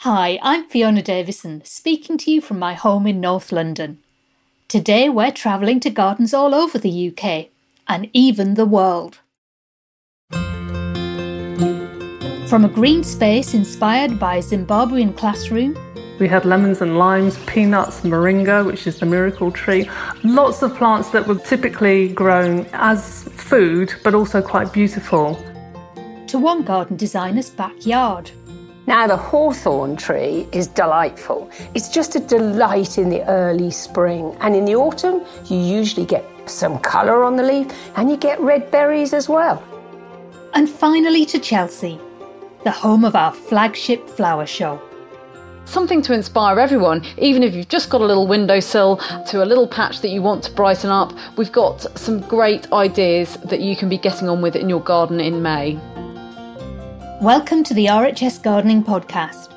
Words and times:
Hi, 0.00 0.38
I'm 0.42 0.68
Fiona 0.68 1.00
Davison, 1.02 1.62
speaking 1.64 2.18
to 2.18 2.30
you 2.30 2.42
from 2.42 2.58
my 2.58 2.74
home 2.74 3.06
in 3.06 3.18
North 3.18 3.50
London. 3.50 3.98
Today 4.68 5.08
we're 5.08 5.32
travelling 5.32 5.80
to 5.80 5.90
gardens 5.90 6.34
all 6.34 6.54
over 6.54 6.78
the 6.78 7.08
UK 7.08 7.48
and 7.88 8.10
even 8.12 8.54
the 8.54 8.66
world. 8.66 9.20
From 12.46 12.64
a 12.64 12.68
green 12.72 13.02
space 13.02 13.54
inspired 13.54 14.18
by 14.18 14.36
a 14.36 14.42
Zimbabwean 14.42 15.16
classroom 15.16 15.76
we 16.18 16.28
had 16.28 16.44
lemons 16.44 16.80
and 16.80 16.98
limes, 16.98 17.38
peanuts, 17.44 18.00
moringa, 18.00 18.64
which 18.64 18.86
is 18.86 18.98
the 18.98 19.06
miracle 19.06 19.50
tree. 19.50 19.88
Lots 20.24 20.62
of 20.62 20.74
plants 20.74 21.10
that 21.10 21.26
were 21.26 21.34
typically 21.34 22.08
grown 22.08 22.66
as 22.72 23.24
food, 23.24 23.94
but 24.02 24.14
also 24.14 24.40
quite 24.40 24.72
beautiful. 24.72 25.38
To 26.28 26.38
one 26.38 26.62
garden 26.62 26.96
designer's 26.96 27.50
backyard. 27.50 28.30
Now, 28.86 29.08
the 29.08 29.16
hawthorn 29.16 29.96
tree 29.96 30.48
is 30.52 30.68
delightful. 30.68 31.50
It's 31.74 31.88
just 31.88 32.14
a 32.14 32.20
delight 32.20 32.98
in 32.98 33.08
the 33.08 33.28
early 33.28 33.72
spring. 33.72 34.36
And 34.40 34.54
in 34.54 34.64
the 34.64 34.76
autumn, 34.76 35.24
you 35.46 35.58
usually 35.58 36.06
get 36.06 36.24
some 36.48 36.78
colour 36.78 37.24
on 37.24 37.34
the 37.34 37.42
leaf 37.42 37.66
and 37.96 38.08
you 38.08 38.16
get 38.16 38.38
red 38.40 38.70
berries 38.70 39.12
as 39.12 39.28
well. 39.28 39.62
And 40.54 40.70
finally 40.70 41.26
to 41.26 41.38
Chelsea, 41.40 41.98
the 42.62 42.70
home 42.70 43.04
of 43.04 43.16
our 43.16 43.32
flagship 43.32 44.08
flower 44.08 44.46
show 44.46 44.80
something 45.66 46.00
to 46.00 46.14
inspire 46.14 46.58
everyone, 46.58 47.04
even 47.18 47.42
if 47.42 47.54
you've 47.54 47.68
just 47.68 47.90
got 47.90 48.00
a 48.00 48.04
little 48.04 48.26
windowsill 48.26 48.98
to 49.26 49.42
a 49.42 49.44
little 49.44 49.66
patch 49.66 50.00
that 50.00 50.08
you 50.08 50.22
want 50.22 50.42
to 50.44 50.52
brighten 50.52 50.90
up. 50.90 51.12
We've 51.36 51.52
got 51.52 51.98
some 51.98 52.20
great 52.20 52.72
ideas 52.72 53.36
that 53.44 53.60
you 53.60 53.76
can 53.76 53.88
be 53.88 53.98
getting 53.98 54.28
on 54.28 54.40
with 54.40 54.56
in 54.56 54.68
your 54.68 54.80
garden 54.80 55.20
in 55.20 55.42
May. 55.42 55.78
Welcome 57.22 57.64
to 57.64 57.72
the 57.72 57.86
RHS 57.86 58.42
Gardening 58.42 58.84
Podcast, 58.84 59.48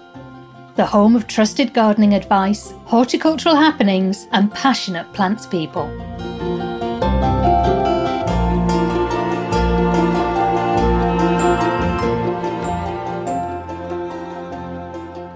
the 0.77 0.85
home 0.85 1.13
of 1.13 1.27
trusted 1.27 1.73
gardening 1.73 2.13
advice, 2.13 2.71
horticultural 2.85 3.53
happenings, 3.53 4.29
and 4.31 4.49
passionate 4.49 5.11
plants 5.11 5.45
people. 5.45 5.85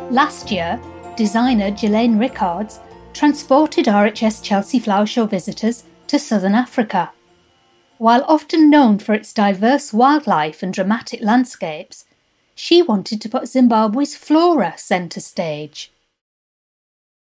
Last 0.10 0.50
year, 0.50 0.80
designer 1.18 1.72
Jilayne 1.72 2.18
Rickards 2.18 2.80
transported 3.12 3.88
RHS 3.88 4.42
Chelsea 4.42 4.80
Flower 4.80 5.06
Show 5.06 5.26
visitors 5.26 5.84
to 6.08 6.18
southern 6.18 6.56
Africa. 6.56 7.12
While 7.98 8.24
often 8.30 8.70
known 8.70 9.00
for 9.00 9.14
its 9.14 9.34
diverse 9.34 9.92
wildlife 9.92 10.64
and 10.64 10.74
dramatic 10.74 11.22
landscapes, 11.22 12.06
she 12.56 12.82
wanted 12.82 13.22
to 13.22 13.30
put 13.30 13.48
Zimbabwe's 13.48 14.16
flora 14.16 14.74
centre 14.78 15.20
stage. 15.20 15.92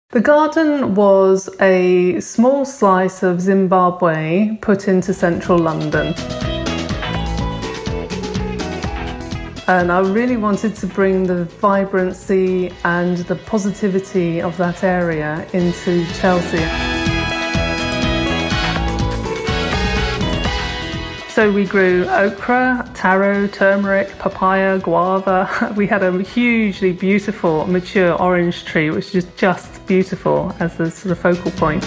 The 0.10 0.20
garden 0.20 0.94
was 0.94 1.50
a 1.62 2.20
small 2.20 2.66
slice 2.66 3.24
of 3.24 3.40
Zimbabwe 3.40 4.58
put 4.62 4.90
into 4.90 5.14
central 5.14 5.58
London. 5.58 6.14
And 9.68 9.90
I 9.90 10.00
really 10.00 10.36
wanted 10.36 10.76
to 10.76 10.88
bring 10.88 11.28
the 11.28 11.46
vibrancy 11.46 12.74
and 12.84 13.20
the 13.20 13.38
positivity 13.38 14.42
of 14.42 14.58
that 14.58 14.84
area 14.84 15.48
into 15.54 16.06
Chelsea. 16.16 16.91
So 21.34 21.50
we 21.50 21.64
grew 21.64 22.06
okra, 22.10 22.92
taro, 22.94 23.48
turmeric, 23.48 24.10
papaya, 24.20 24.80
guava. 24.80 25.74
We 25.78 25.88
had 25.88 26.04
a 26.04 26.22
hugely 26.22 26.92
beautiful 26.92 27.66
mature 27.68 28.22
orange 28.22 28.66
tree, 28.66 28.90
which 28.90 29.16
is 29.16 29.24
just 29.38 29.88
beautiful 29.88 30.54
as 30.60 30.76
the 30.76 30.92
sort 30.92 31.14
of 31.14 31.20
focal 31.20 31.52
point. 31.52 31.84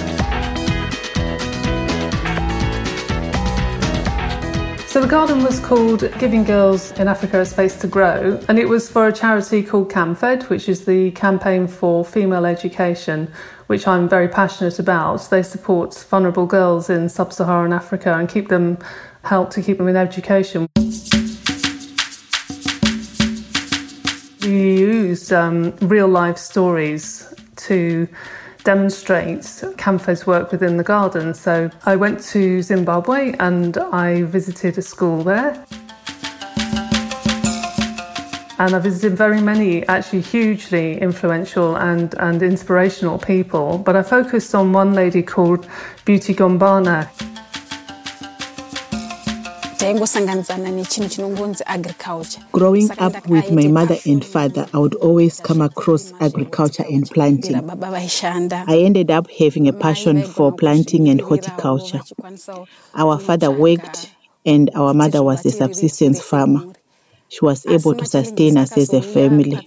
So 4.88 5.00
the 5.02 5.08
garden 5.08 5.44
was 5.44 5.60
called 5.60 6.10
Giving 6.18 6.44
Girls 6.44 6.92
in 6.92 7.06
Africa 7.06 7.40
a 7.40 7.44
Space 7.44 7.76
to 7.80 7.86
Grow, 7.86 8.40
and 8.48 8.58
it 8.58 8.66
was 8.66 8.88
for 8.88 9.08
a 9.08 9.12
charity 9.12 9.62
called 9.62 9.90
CAMFED, 9.90 10.48
which 10.48 10.70
is 10.70 10.86
the 10.86 11.10
campaign 11.10 11.66
for 11.66 12.02
female 12.02 12.46
education, 12.46 13.30
which 13.66 13.86
I'm 13.86 14.08
very 14.08 14.28
passionate 14.28 14.78
about. 14.78 15.28
They 15.28 15.42
support 15.42 15.94
vulnerable 16.08 16.46
girls 16.46 16.88
in 16.88 17.10
sub-Saharan 17.10 17.74
Africa 17.74 18.14
and 18.14 18.26
keep 18.26 18.48
them 18.48 18.78
help 19.24 19.50
to 19.50 19.62
keep 19.62 19.78
them 19.78 19.88
in 19.88 19.96
education. 19.96 20.68
We 24.42 24.78
used 24.78 25.32
um, 25.32 25.74
real 25.80 26.08
life 26.08 26.36
stories 26.36 27.32
to 27.56 28.06
demonstrate 28.62 29.40
CAMFED's 29.40 30.26
work 30.26 30.52
within 30.52 30.76
the 30.76 30.84
garden. 30.84 31.34
So 31.34 31.70
I 31.86 31.96
went 31.96 32.20
to 32.32 32.62
Zimbabwe 32.62 33.34
and 33.38 33.76
I 33.78 34.22
visited 34.22 34.76
a 34.78 34.82
school 34.82 35.22
there. 35.22 35.64
And 38.58 38.74
I 38.74 38.78
visited 38.78 39.16
very 39.16 39.40
many 39.40 39.86
actually 39.88 40.20
hugely 40.20 41.00
influential 41.00 41.76
and, 41.76 42.14
and 42.18 42.42
inspirational 42.42 43.18
people, 43.18 43.78
but 43.78 43.96
I 43.96 44.02
focused 44.02 44.54
on 44.54 44.72
one 44.72 44.94
lady 44.94 45.22
called 45.22 45.66
Beauty 46.04 46.34
Gombana. 46.34 47.33
Growing 52.52 52.90
up 52.98 53.28
with 53.28 53.52
my 53.52 53.68
mother 53.68 53.96
and 54.06 54.24
father, 54.24 54.66
I 54.72 54.78
would 54.78 54.94
always 54.94 55.40
come 55.40 55.60
across 55.60 56.10
agriculture 56.20 56.84
and 56.90 57.10
planting. 57.10 57.56
I 57.56 58.78
ended 58.78 59.10
up 59.10 59.28
having 59.30 59.68
a 59.68 59.74
passion 59.74 60.22
for 60.22 60.52
planting 60.52 61.10
and 61.10 61.20
horticulture. 61.20 62.00
Our 62.94 63.18
father 63.18 63.50
worked 63.50 64.10
and 64.46 64.70
our 64.74 64.94
mother 64.94 65.22
was 65.22 65.44
a 65.44 65.50
subsistence 65.50 66.22
farmer. 66.22 66.72
She 67.28 67.40
was 67.42 67.66
able 67.66 67.94
to 67.94 68.06
sustain 68.06 68.56
us 68.56 68.78
as 68.78 68.90
a 68.94 69.02
family. 69.02 69.58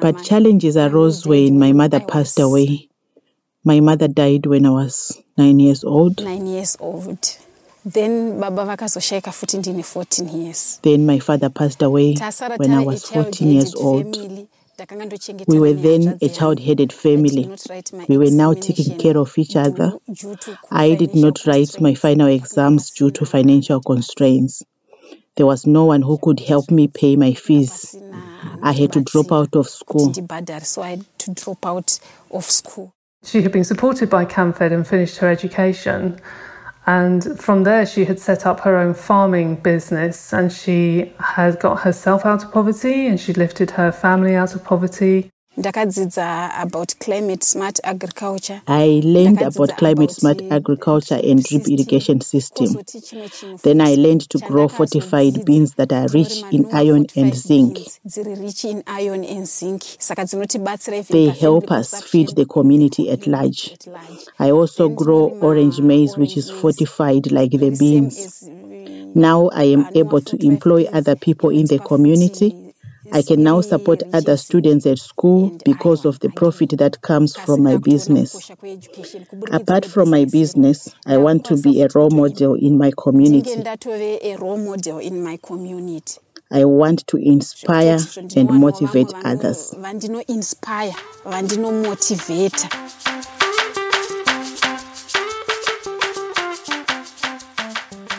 But 0.00 0.24
challenges 0.24 0.78
arose 0.78 1.26
when 1.26 1.58
my 1.58 1.72
mother 1.72 2.00
passed 2.00 2.40
away. 2.40 2.88
My 3.64 3.80
mother 3.80 4.08
died 4.08 4.46
when 4.46 4.64
I 4.64 4.70
was 4.70 5.20
nine 5.36 5.60
years 5.60 5.84
old. 5.84 6.24
Nine 6.24 6.46
years 6.46 6.78
old 6.80 7.36
then 7.92 8.40
baba 8.40 8.64
vakazoshayika 8.64 9.32
futi 9.32 9.58
ndine 9.58 9.82
14 9.82 10.38
years 10.38 10.78
then 10.82 11.06
my 11.06 11.20
father 11.20 11.50
passed 11.50 11.82
away 11.82 12.16
when 12.58 12.72
i 12.72 12.84
was 12.86 13.04
14 13.12 13.52
years 13.52 13.74
old 13.76 14.48
we 15.46 15.60
were 15.60 15.72
then 15.72 16.18
a 16.20 16.28
child-headed 16.28 16.92
family. 16.92 17.48
We 18.08 18.18
were 18.18 18.30
now 18.30 18.54
taking 18.54 18.98
care 18.98 19.16
of 19.16 19.38
each 19.38 19.54
other. 19.54 19.92
I 20.70 20.94
did 20.94 21.14
not 21.14 21.46
write 21.46 21.80
my 21.80 21.94
final 21.94 22.26
exams 22.26 22.90
due 22.90 23.12
to 23.12 23.24
financial 23.24 23.80
constraints. 23.80 24.64
There 25.36 25.46
was 25.46 25.66
no 25.66 25.84
one 25.84 26.02
who 26.02 26.18
could 26.18 26.40
help 26.40 26.70
me 26.70 26.88
pay 26.88 27.16
my 27.16 27.34
fees. 27.34 27.96
I 28.62 28.72
had 28.72 28.92
to 28.92 29.00
drop 29.02 29.32
out 29.32 29.54
of 29.54 29.68
school. 29.68 30.12
So 30.62 30.82
I 30.82 30.90
had 30.90 31.06
to 31.18 31.34
drop 31.34 31.66
out 31.66 31.98
of 32.30 32.44
school. 32.44 32.92
She 33.24 33.42
had 33.42 33.52
been 33.52 33.64
supported 33.64 34.10
by 34.10 34.26
CAMFED 34.26 34.72
and 34.72 34.86
finished 34.86 35.18
her 35.18 35.30
education. 35.30 36.20
And 36.86 37.40
from 37.40 37.64
there, 37.64 37.86
she 37.86 38.04
had 38.04 38.18
set 38.18 38.44
up 38.44 38.60
her 38.60 38.76
own 38.76 38.94
farming 38.94 39.56
business 39.56 40.32
and 40.32 40.52
she 40.52 41.12
had 41.18 41.58
got 41.58 41.80
herself 41.80 42.26
out 42.26 42.44
of 42.44 42.52
poverty 42.52 43.06
and 43.06 43.18
she 43.18 43.32
lifted 43.32 43.72
her 43.72 43.90
family 43.90 44.34
out 44.34 44.54
of 44.54 44.64
poverty. 44.64 45.30
Ndakadzidza 45.56 46.54
about 46.54 46.94
climate 46.98 47.44
smart 47.44 47.80
agriculture. 47.84 48.60
I 48.66 49.00
learned 49.04 49.40
about 49.42 49.76
climate 49.76 50.10
smart 50.10 50.42
agriculture 50.50 51.20
and 51.22 51.42
drip 51.42 51.68
irrigation 51.68 52.20
system. 52.20 52.76
then 53.62 53.80
i 53.80 53.94
learned 53.94 54.28
to 54.28 54.38
grow 54.38 54.68
fortified 54.68 55.44
beans 55.44 55.74
that 55.74 55.92
are 55.92 56.08
rich 56.08 56.42
in 56.50 56.66
iron 56.72 57.06
and 57.16 57.34
zinc. 57.34 57.78
they 61.08 61.28
help 61.28 61.70
us 61.70 62.02
feed 62.02 62.28
the 62.36 62.46
community 62.48 63.10
at 63.10 63.26
large. 63.26 63.76
i 64.38 64.50
also 64.50 64.88
grow 64.88 65.28
orange 65.40 65.80
maize 65.80 66.16
which 66.16 66.36
is 66.36 66.50
fortified 66.50 67.30
like 67.30 67.52
the 67.52 67.70
beans. 67.78 68.42
now 69.14 69.48
i 69.48 69.64
am 69.64 69.88
able 69.94 70.20
to 70.20 70.36
employ 70.44 70.84
other 70.92 71.16
people 71.16 71.50
in 71.50 71.66
the 71.66 71.78
community 71.78 72.63
I 73.14 73.22
can 73.22 73.44
now 73.44 73.60
support 73.60 74.02
other 74.12 74.36
students 74.36 74.86
at 74.86 74.98
school 74.98 75.56
because 75.64 76.04
of 76.04 76.18
the 76.18 76.30
profit 76.30 76.70
that 76.78 77.00
comes 77.00 77.36
from 77.36 77.62
my 77.62 77.76
business. 77.76 78.50
Apart 79.52 79.86
from 79.86 80.10
my 80.10 80.24
business, 80.24 80.92
I 81.06 81.18
want 81.18 81.44
to 81.44 81.56
be 81.56 81.80
a 81.82 81.88
role 81.94 82.10
model 82.10 82.56
in 82.56 82.76
my 82.76 82.90
community. 82.98 83.62
I 86.50 86.64
want 86.64 87.06
to 87.06 87.16
inspire 87.16 87.98
and 88.36 88.50
motivate 88.50 89.14
others. 89.14 89.72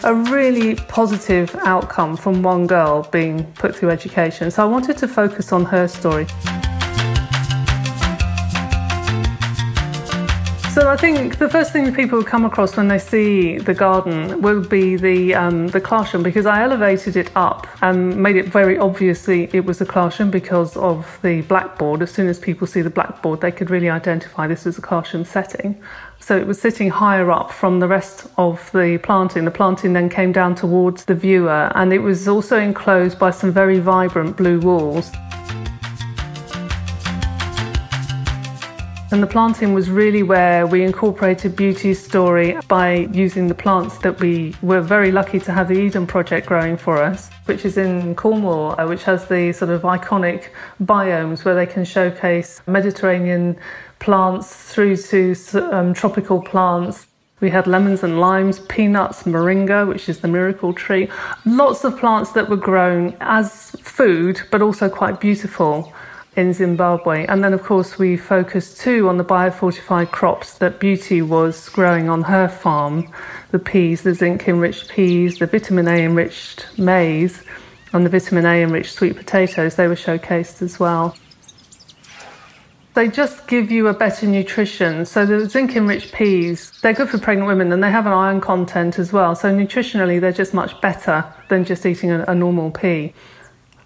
A 0.06 0.14
really 0.14 0.76
positive 0.76 1.54
outcome 1.66 2.16
from 2.16 2.44
one 2.44 2.68
girl 2.68 3.10
being 3.12 3.44
put 3.54 3.76
through 3.76 3.90
education. 3.90 4.52
So 4.52 4.62
I 4.62 4.66
wanted 4.68 4.98
to 5.00 5.08
focus 5.08 5.52
on 5.52 5.66
her 5.66 5.88
story. 5.88 6.28
So 10.76 10.90
I 10.90 10.98
think 10.98 11.40
the 11.40 11.50
first 11.50 11.72
thing 11.72 11.86
that 11.86 11.96
people 11.96 12.22
come 12.22 12.46
across 12.46 12.76
when 12.78 12.90
they 12.90 13.00
see 13.00 13.58
the 13.58 13.74
garden 13.74 14.42
will 14.42 14.62
be 14.62 14.98
the 14.98 15.34
um, 15.34 15.70
the 15.70 15.80
classroom 15.80 16.22
because 16.22 16.46
I 16.46 16.64
elevated 16.64 17.16
it 17.16 17.32
up 17.36 17.66
and 17.82 18.22
made 18.22 18.36
it 18.36 18.48
very 18.48 18.78
obviously 18.78 19.50
it 19.54 19.66
was 19.66 19.80
a 19.80 19.86
classroom 19.86 20.30
because 20.32 20.76
of 20.76 21.18
the 21.24 21.42
blackboard. 21.44 22.02
As 22.02 22.12
soon 22.12 22.28
as 22.28 22.38
people 22.38 22.68
see 22.68 22.82
the 22.82 22.90
blackboard, 22.90 23.40
they 23.40 23.54
could 23.54 23.70
really 23.70 23.90
identify 23.90 24.48
this 24.48 24.68
as 24.68 24.78
a 24.78 24.82
classroom 24.82 25.24
setting. 25.24 25.82
So 26.26 26.36
it 26.36 26.48
was 26.48 26.60
sitting 26.60 26.90
higher 26.90 27.30
up 27.30 27.52
from 27.52 27.80
the 27.80 27.88
rest 27.88 28.26
of 28.40 28.72
the 28.72 28.98
planting. 29.04 29.46
The 29.46 29.52
planting 29.52 29.94
then 29.94 30.10
came 30.10 30.32
down 30.32 30.56
towards 30.56 31.06
the 31.06 31.14
viewer, 31.14 31.72
and 31.76 31.94
it 31.94 32.00
was 32.00 32.28
also 32.28 32.58
enclosed 32.58 33.20
by 33.20 33.30
some 33.30 33.52
very 33.52 33.78
vibrant 33.78 34.36
blue 34.36 34.60
walls. 34.60 35.12
And 39.12 39.22
the 39.22 39.28
planting 39.28 39.76
was 39.76 39.92
really 39.92 40.24
where 40.24 40.66
we 40.66 40.84
incorporated 40.84 41.56
Beauty's 41.56 42.04
story 42.04 42.58
by 42.68 43.08
using 43.14 43.48
the 43.48 43.54
plants 43.54 44.00
that 44.00 44.20
we 44.20 44.56
were 44.64 44.82
very 44.82 45.12
lucky 45.12 45.40
to 45.42 45.52
have 45.52 45.68
the 45.68 45.76
Eden 45.76 46.08
Project 46.08 46.48
growing 46.48 46.76
for 46.76 47.04
us, 47.04 47.30
which 47.46 47.66
is 47.66 47.78
in 47.78 48.16
Cornwall, 48.16 48.74
uh, 48.80 48.88
which 48.88 49.04
has 49.04 49.28
the 49.28 49.54
sort 49.54 49.70
of 49.70 49.84
iconic 49.84 50.50
biomes 50.82 51.46
where 51.46 51.54
they 51.54 51.68
can 51.68 51.86
showcase 51.86 52.64
Mediterranean 52.66 53.58
plants 54.00 54.56
through 54.56 54.98
to 54.98 55.36
um, 55.72 55.94
tropical 55.94 56.42
plants. 56.42 57.08
We 57.42 57.50
had 57.50 57.68
lemons 57.68 58.04
and 58.04 58.20
limes, 58.20 58.60
peanuts, 58.60 59.24
moringa, 59.24 59.88
which 59.88 60.08
is 60.08 60.20
the 60.20 60.28
miracle 60.28 60.74
tree. 60.74 61.10
Lots 61.46 61.84
of 61.84 61.98
plants 61.98 62.32
that 62.32 62.50
were 62.50 62.56
grown 62.58 63.16
as 63.20 63.72
food, 63.82 64.42
but 64.52 64.62
also 64.62 64.90
quite 64.90 65.20
beautiful 65.20 65.94
in 66.36 66.54
Zimbabwe. 66.54 67.26
And 67.28 67.44
then, 67.44 67.54
of 67.54 67.64
course, 67.64 67.98
we 67.98 68.18
focused 68.18 68.80
too 68.80 69.08
on 69.10 69.18
the 69.18 69.24
biofortified 69.24 70.12
crops 70.12 70.58
that 70.58 70.80
Beauty 70.80 71.22
was 71.22 71.70
growing 71.70 72.10
on 72.10 72.24
her 72.24 72.48
farm 72.48 73.12
the 73.52 73.60
peas, 73.60 74.04
the 74.04 74.14
zinc 74.14 74.48
enriched 74.48 74.90
peas, 74.90 75.40
the 75.40 75.48
vitamin 75.48 75.88
A 75.88 76.04
enriched 76.04 76.68
maize, 76.78 77.44
and 77.94 78.06
the 78.06 78.10
vitamin 78.10 78.46
A 78.46 78.64
enriched 78.64 78.94
sweet 78.94 79.16
potatoes. 79.16 79.76
They 79.76 79.88
were 79.88 79.96
showcased 79.96 80.62
as 80.62 80.80
well. 80.80 81.16
They 82.96 83.10
just 83.10 83.48
give 83.48 83.72
you 83.72 83.90
a 83.90 83.94
better 83.94 84.26
nutrition. 84.26 85.06
So 85.06 85.26
the 85.26 85.50
zinc 85.50 85.76
enriched 85.76 86.14
peas, 86.14 86.72
they're 86.82 86.94
good 86.94 87.10
for 87.10 87.18
pregnant 87.18 87.50
women 87.50 87.74
and 87.74 87.84
they 87.84 87.92
have 87.92 88.06
an 88.06 88.14
iron 88.14 88.40
content 88.40 88.98
as 89.00 89.12
well. 89.12 89.36
So 89.36 89.54
nutritionally, 89.54 90.22
they're 90.22 90.32
just 90.32 90.54
much 90.54 90.80
better 90.80 91.26
than 91.50 91.66
just 91.66 91.86
eating 91.86 92.10
a, 92.10 92.24
a 92.26 92.34
normal 92.34 92.72
pea. 92.72 93.14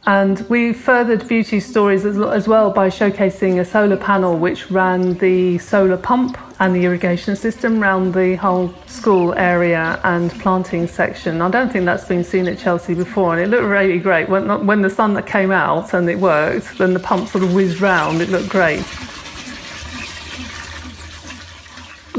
And 0.05 0.39
we 0.49 0.73
furthered 0.73 1.27
beauty 1.27 1.59
stories 1.59 2.05
as, 2.05 2.17
as, 2.17 2.47
well 2.47 2.71
by 2.71 2.89
showcasing 2.89 3.59
a 3.59 3.65
solar 3.65 3.97
panel 3.97 4.37
which 4.37 4.71
ran 4.71 5.15
the 5.17 5.57
solar 5.57 5.97
pump 5.97 6.37
and 6.59 6.73
the 6.75 6.85
irrigation 6.85 7.35
system 7.35 7.81
around 7.81 8.13
the 8.13 8.35
whole 8.35 8.73
school 8.87 9.33
area 9.35 9.99
and 10.03 10.31
planting 10.39 10.87
section. 10.87 11.41
I 11.41 11.49
don't 11.51 11.71
think 11.71 11.85
that's 11.85 12.05
been 12.05 12.23
seen 12.23 12.47
at 12.47 12.57
Chelsea 12.57 12.93
before, 12.93 13.33
and 13.33 13.41
it 13.41 13.49
looked 13.49 13.67
really 13.67 13.99
great. 13.99 14.29
When, 14.29 14.65
when 14.65 14.81
the 14.81 14.89
sun 14.89 15.21
came 15.23 15.51
out 15.51 15.93
and 15.93 16.09
it 16.09 16.17
worked, 16.17 16.77
then 16.77 16.93
the 16.93 16.99
pump 16.99 17.27
sort 17.27 17.43
of 17.43 17.53
whizzed 17.53 17.81
round, 17.81 18.21
it 18.21 18.29
looked 18.29 18.49
great. 18.49 18.83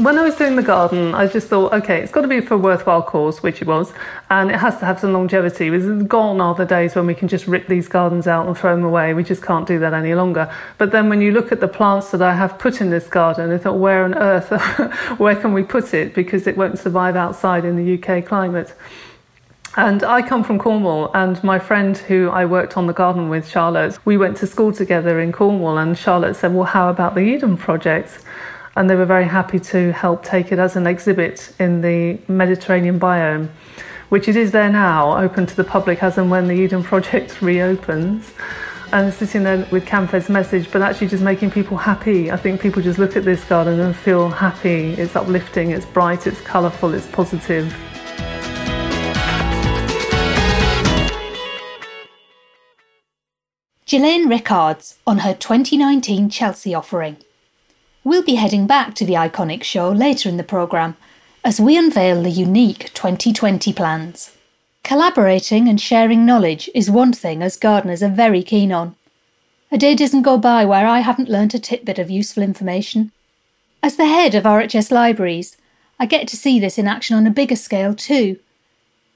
When 0.03 0.17
I 0.17 0.23
was 0.23 0.35
doing 0.35 0.55
the 0.55 0.63
garden, 0.63 1.13
I 1.13 1.27
just 1.27 1.47
thought, 1.47 1.73
okay, 1.73 2.01
it's 2.01 2.11
got 2.11 2.21
to 2.21 2.27
be 2.27 2.41
for 2.41 2.55
a 2.55 2.57
worthwhile 2.57 3.03
cause, 3.03 3.43
which 3.43 3.61
it 3.61 3.67
was, 3.67 3.93
and 4.29 4.49
it 4.49 4.57
has 4.57 4.77
to 4.79 4.85
have 4.85 4.99
some 4.99 5.13
longevity. 5.13 5.67
It 5.67 6.07
gone 6.07 6.41
are 6.41 6.55
the 6.55 6.65
days 6.65 6.95
when 6.95 7.05
we 7.05 7.13
can 7.13 7.27
just 7.27 7.45
rip 7.45 7.67
these 7.67 7.87
gardens 7.87 8.25
out 8.25 8.47
and 8.47 8.57
throw 8.57 8.75
them 8.75 8.83
away. 8.83 9.13
We 9.13 9.23
just 9.23 9.43
can't 9.43 9.67
do 9.67 9.79
that 9.79 9.93
any 9.93 10.15
longer. 10.15 10.51
But 10.77 10.91
then 10.91 11.09
when 11.09 11.21
you 11.21 11.31
look 11.31 11.51
at 11.51 11.59
the 11.59 11.67
plants 11.67 12.11
that 12.11 12.21
I 12.21 12.33
have 12.33 12.57
put 12.57 12.81
in 12.81 12.89
this 12.89 13.07
garden, 13.07 13.51
I 13.51 13.57
thought, 13.57 13.77
where 13.77 14.03
on 14.03 14.15
earth, 14.15 14.49
where 15.19 15.35
can 15.35 15.53
we 15.53 15.63
put 15.63 15.93
it? 15.93 16.15
Because 16.15 16.47
it 16.47 16.57
won't 16.57 16.79
survive 16.79 17.15
outside 17.15 17.63
in 17.63 17.75
the 17.75 18.01
UK 18.01 18.25
climate. 18.25 18.73
And 19.77 20.03
I 20.03 20.21
come 20.21 20.43
from 20.43 20.59
Cornwall, 20.59 21.11
and 21.13 21.41
my 21.43 21.57
friend 21.57 21.97
who 21.97 22.29
I 22.29 22.43
worked 22.43 22.75
on 22.75 22.87
the 22.87 22.93
garden 22.93 23.29
with, 23.29 23.47
Charlotte, 23.47 23.97
we 24.03 24.17
went 24.17 24.35
to 24.37 24.47
school 24.47 24.73
together 24.73 25.19
in 25.19 25.31
Cornwall, 25.31 25.77
and 25.77 25.97
Charlotte 25.97 26.35
said, 26.35 26.53
Well, 26.53 26.65
how 26.65 26.89
about 26.89 27.15
the 27.15 27.21
Eden 27.21 27.55
Project? 27.55 28.19
And 28.75 28.89
they 28.89 28.95
were 28.95 29.05
very 29.05 29.25
happy 29.25 29.59
to 29.59 29.91
help 29.91 30.23
take 30.23 30.51
it 30.51 30.59
as 30.59 30.75
an 30.75 30.87
exhibit 30.87 31.53
in 31.59 31.81
the 31.81 32.19
Mediterranean 32.27 32.99
biome, 32.99 33.49
which 34.09 34.27
it 34.27 34.35
is 34.35 34.51
there 34.51 34.69
now, 34.69 35.17
open 35.17 35.45
to 35.45 35.55
the 35.55 35.63
public 35.63 36.01
as 36.01 36.17
and 36.17 36.31
when 36.31 36.47
the 36.47 36.53
Eden 36.53 36.83
Project 36.83 37.41
reopens. 37.41 38.31
And 38.93 39.13
sitting 39.13 39.43
there 39.43 39.65
with 39.71 39.85
CAMFED's 39.85 40.27
message, 40.27 40.69
but 40.69 40.81
actually 40.81 41.07
just 41.07 41.23
making 41.23 41.51
people 41.51 41.77
happy. 41.77 42.29
I 42.29 42.35
think 42.35 42.59
people 42.59 42.81
just 42.81 42.99
look 42.99 43.15
at 43.15 43.23
this 43.23 43.41
garden 43.45 43.79
and 43.79 43.95
feel 43.95 44.29
happy. 44.29 44.93
It's 44.93 45.15
uplifting, 45.15 45.71
it's 45.71 45.85
bright, 45.85 46.27
it's 46.27 46.41
colourful, 46.41 46.93
it's 46.93 47.07
positive. 47.07 47.73
Jilayne 53.91 54.29
Rickards 54.29 54.97
on 55.05 55.17
her 55.17 55.33
2019 55.33 56.29
Chelsea 56.29 56.73
offering. 56.73 57.17
We'll 58.03 58.23
be 58.23 58.35
heading 58.35 58.65
back 58.65 58.95
to 58.95 59.05
the 59.05 59.13
iconic 59.13 59.61
show 59.61 59.91
later 59.91 60.27
in 60.27 60.37
the 60.37 60.43
programme 60.43 60.97
as 61.43 61.61
we 61.61 61.77
unveil 61.77 62.23
the 62.23 62.31
unique 62.31 62.91
2020 62.95 63.71
plans. 63.73 64.35
Collaborating 64.83 65.67
and 65.67 65.79
sharing 65.79 66.25
knowledge 66.25 66.67
is 66.73 66.89
one 66.89 67.13
thing 67.13 67.43
as 67.43 67.55
gardeners 67.57 68.01
are 68.01 68.09
very 68.09 68.41
keen 68.41 68.71
on. 68.71 68.95
A 69.71 69.77
day 69.77 69.93
doesn't 69.93 70.23
go 70.23 70.39
by 70.39 70.65
where 70.65 70.87
I 70.87 71.01
haven't 71.01 71.29
learnt 71.29 71.53
a 71.53 71.59
tidbit 71.59 71.99
of 71.99 72.09
useful 72.09 72.41
information. 72.41 73.11
As 73.83 73.97
the 73.97 74.07
head 74.07 74.33
of 74.33 74.45
RHS 74.45 74.91
Libraries, 74.91 75.57
I 75.99 76.07
get 76.07 76.27
to 76.29 76.37
see 76.37 76.59
this 76.59 76.79
in 76.79 76.87
action 76.87 77.15
on 77.15 77.27
a 77.27 77.31
bigger 77.31 77.55
scale 77.55 77.93
too. 77.93 78.39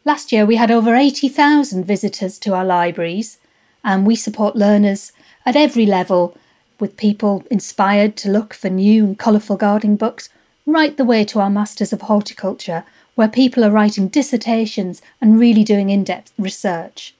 Last 0.05 0.31
year 0.31 0.45
we 0.45 0.57
had 0.57 0.69
over 0.69 0.95
80,000 0.95 1.83
visitors 1.85 2.37
to 2.37 2.53
our 2.53 2.63
libraries, 2.63 3.39
and 3.83 4.05
we 4.05 4.15
support 4.15 4.55
learners 4.55 5.11
at 5.43 5.55
every 5.55 5.87
level 5.87 6.37
with 6.79 6.97
people 6.97 7.43
inspired 7.49 8.15
to 8.17 8.29
look 8.29 8.53
for 8.53 8.69
new 8.69 9.05
and 9.05 9.19
colourful 9.19 9.57
gardening 9.57 9.95
books, 9.95 10.29
right 10.65 10.95
the 10.95 11.05
way 11.05 11.23
to 11.25 11.39
our 11.39 11.49
Masters 11.49 11.93
of 11.93 12.01
Horticulture, 12.01 12.83
where 13.15 13.27
people 13.27 13.63
are 13.63 13.71
writing 13.71 14.07
dissertations 14.07 15.01
and 15.21 15.39
really 15.39 15.63
doing 15.63 15.89
in 15.89 16.03
depth 16.03 16.33
research. 16.37 17.15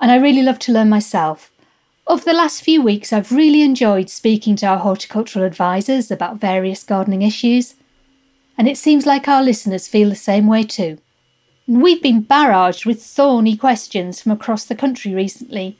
And 0.00 0.10
I 0.10 0.16
really 0.16 0.42
love 0.42 0.58
to 0.60 0.72
learn 0.72 0.88
myself. 0.88 1.50
Over 2.06 2.24
the 2.24 2.32
last 2.32 2.62
few 2.62 2.80
weeks, 2.80 3.12
I've 3.12 3.32
really 3.32 3.62
enjoyed 3.62 4.08
speaking 4.08 4.56
to 4.56 4.66
our 4.66 4.78
horticultural 4.78 5.44
advisors 5.44 6.10
about 6.10 6.40
various 6.40 6.82
gardening 6.82 7.22
issues, 7.22 7.74
and 8.56 8.68
it 8.68 8.78
seems 8.78 9.06
like 9.06 9.28
our 9.28 9.42
listeners 9.42 9.88
feel 9.88 10.08
the 10.08 10.16
same 10.16 10.46
way 10.46 10.62
too. 10.62 10.98
And 11.66 11.82
we've 11.82 12.02
been 12.02 12.24
barraged 12.24 12.86
with 12.86 13.02
thorny 13.02 13.56
questions 13.56 14.22
from 14.22 14.32
across 14.32 14.64
the 14.64 14.74
country 14.74 15.14
recently, 15.14 15.76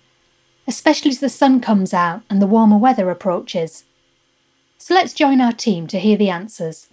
especially 0.68 1.10
as 1.10 1.20
the 1.20 1.30
sun 1.30 1.60
comes 1.60 1.94
out 1.94 2.22
and 2.28 2.40
the 2.40 2.46
warmer 2.46 2.76
weather 2.76 3.10
approaches. 3.10 3.84
So 4.76 4.94
let's 4.94 5.14
join 5.14 5.40
our 5.40 5.52
team 5.52 5.86
to 5.88 5.98
hear 5.98 6.18
the 6.18 6.28
answers. 6.28 6.88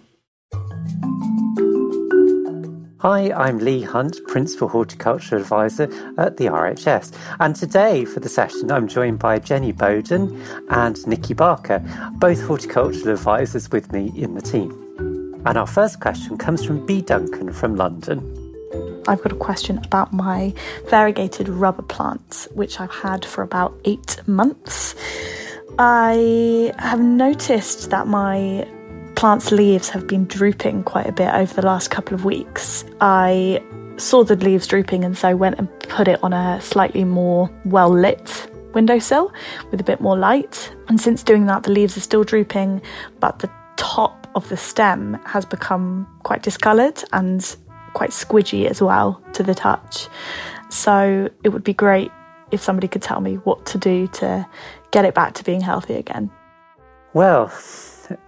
Hi, 3.00 3.30
I'm 3.32 3.58
Leigh 3.58 3.82
Hunt, 3.82 4.18
Principal 4.26 4.68
Horticulture 4.68 5.36
Advisor 5.36 5.84
at 6.18 6.38
the 6.38 6.46
RHS. 6.46 7.14
And 7.38 7.54
today 7.54 8.06
for 8.06 8.20
the 8.20 8.28
session, 8.30 8.72
I'm 8.72 8.88
joined 8.88 9.18
by 9.18 9.38
Jenny 9.38 9.70
Bowden 9.70 10.42
and 10.70 11.06
Nikki 11.06 11.34
Barker, 11.34 11.80
both 12.14 12.42
horticultural 12.42 13.14
advisors 13.14 13.70
with 13.70 13.92
me 13.92 14.10
in 14.16 14.34
the 14.34 14.42
team. 14.42 14.72
And 15.44 15.58
our 15.58 15.66
first 15.66 16.00
question 16.00 16.38
comes 16.38 16.64
from 16.64 16.84
B. 16.86 17.02
Duncan 17.02 17.52
from 17.52 17.76
London. 17.76 18.45
I've 19.08 19.22
got 19.22 19.32
a 19.32 19.36
question 19.36 19.78
about 19.78 20.12
my 20.12 20.52
variegated 20.88 21.48
rubber 21.48 21.82
plants, 21.82 22.48
which 22.54 22.80
I've 22.80 22.90
had 22.90 23.24
for 23.24 23.42
about 23.42 23.78
eight 23.84 24.20
months. 24.26 24.94
I 25.78 26.72
have 26.78 27.00
noticed 27.00 27.90
that 27.90 28.06
my 28.06 28.66
plant's 29.14 29.52
leaves 29.52 29.88
have 29.90 30.06
been 30.06 30.26
drooping 30.26 30.84
quite 30.84 31.06
a 31.06 31.12
bit 31.12 31.32
over 31.32 31.54
the 31.54 31.66
last 31.66 31.90
couple 31.90 32.14
of 32.14 32.24
weeks. 32.24 32.84
I 33.00 33.62
saw 33.96 34.24
the 34.24 34.36
leaves 34.36 34.66
drooping 34.66 35.04
and 35.04 35.16
so 35.16 35.28
I 35.28 35.34
went 35.34 35.58
and 35.58 35.68
put 35.80 36.06
it 36.08 36.22
on 36.22 36.32
a 36.32 36.60
slightly 36.60 37.04
more 37.04 37.50
well 37.64 37.90
lit 37.90 38.50
windowsill 38.74 39.32
with 39.70 39.80
a 39.80 39.84
bit 39.84 40.00
more 40.00 40.16
light. 40.16 40.72
And 40.88 41.00
since 41.00 41.22
doing 41.22 41.46
that, 41.46 41.62
the 41.62 41.72
leaves 41.72 41.96
are 41.96 42.00
still 42.00 42.24
drooping, 42.24 42.82
but 43.20 43.38
the 43.38 43.50
top 43.76 44.28
of 44.34 44.48
the 44.48 44.56
stem 44.56 45.18
has 45.24 45.44
become 45.44 46.06
quite 46.22 46.42
discoloured 46.42 47.02
and 47.12 47.56
quite 47.96 48.10
squidgy 48.10 48.66
as 48.66 48.82
well 48.82 49.22
to 49.32 49.42
the 49.42 49.54
touch. 49.54 50.06
So 50.68 51.30
it 51.42 51.48
would 51.48 51.64
be 51.64 51.72
great 51.72 52.12
if 52.50 52.62
somebody 52.62 52.88
could 52.88 53.00
tell 53.00 53.22
me 53.22 53.36
what 53.36 53.64
to 53.66 53.78
do 53.78 54.06
to 54.08 54.46
get 54.90 55.06
it 55.06 55.14
back 55.14 55.32
to 55.34 55.44
being 55.44 55.62
healthy 55.62 55.94
again. 55.94 56.30
Well, 57.14 57.48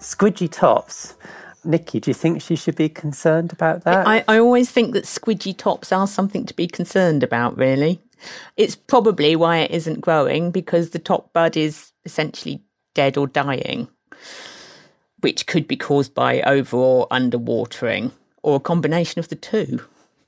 squidgy 0.01 0.51
tops. 0.51 1.17
Nikki, 1.65 2.01
do 2.01 2.09
you 2.09 2.15
think 2.15 2.41
she 2.41 2.57
should 2.57 2.77
be 2.77 2.89
concerned 2.89 3.53
about 3.53 3.85
that? 3.85 4.07
I, 4.09 4.25
I 4.27 4.39
always 4.39 4.71
think 4.71 4.95
that 4.95 5.05
squidgy 5.05 5.55
tops 5.55 5.93
are 5.93 6.07
something 6.07 6.47
to 6.47 6.55
be 6.55 6.67
concerned 6.67 7.23
about, 7.23 7.59
really. 7.59 8.01
It's 8.57 8.75
probably 8.75 9.37
why 9.37 9.59
it 9.59 9.71
isn't 9.71 10.01
growing 10.01 10.51
because 10.51 10.91
the 10.91 10.99
top 10.99 11.35
bud 11.35 11.59
is 11.59 11.93
essentially 12.07 12.63
dead 12.95 13.19
or 13.19 13.27
dying, 13.27 13.89
which 15.21 15.47
could 15.47 15.69
be 15.69 15.77
caused 15.77 16.15
by 16.15 16.41
over 16.41 16.79
or 16.79 17.07
underwatering 17.09 18.13
or 18.49 18.57
a 18.57 18.61
combination 18.61 19.19
of 19.19 19.29
the 19.29 19.37
two 19.37 19.81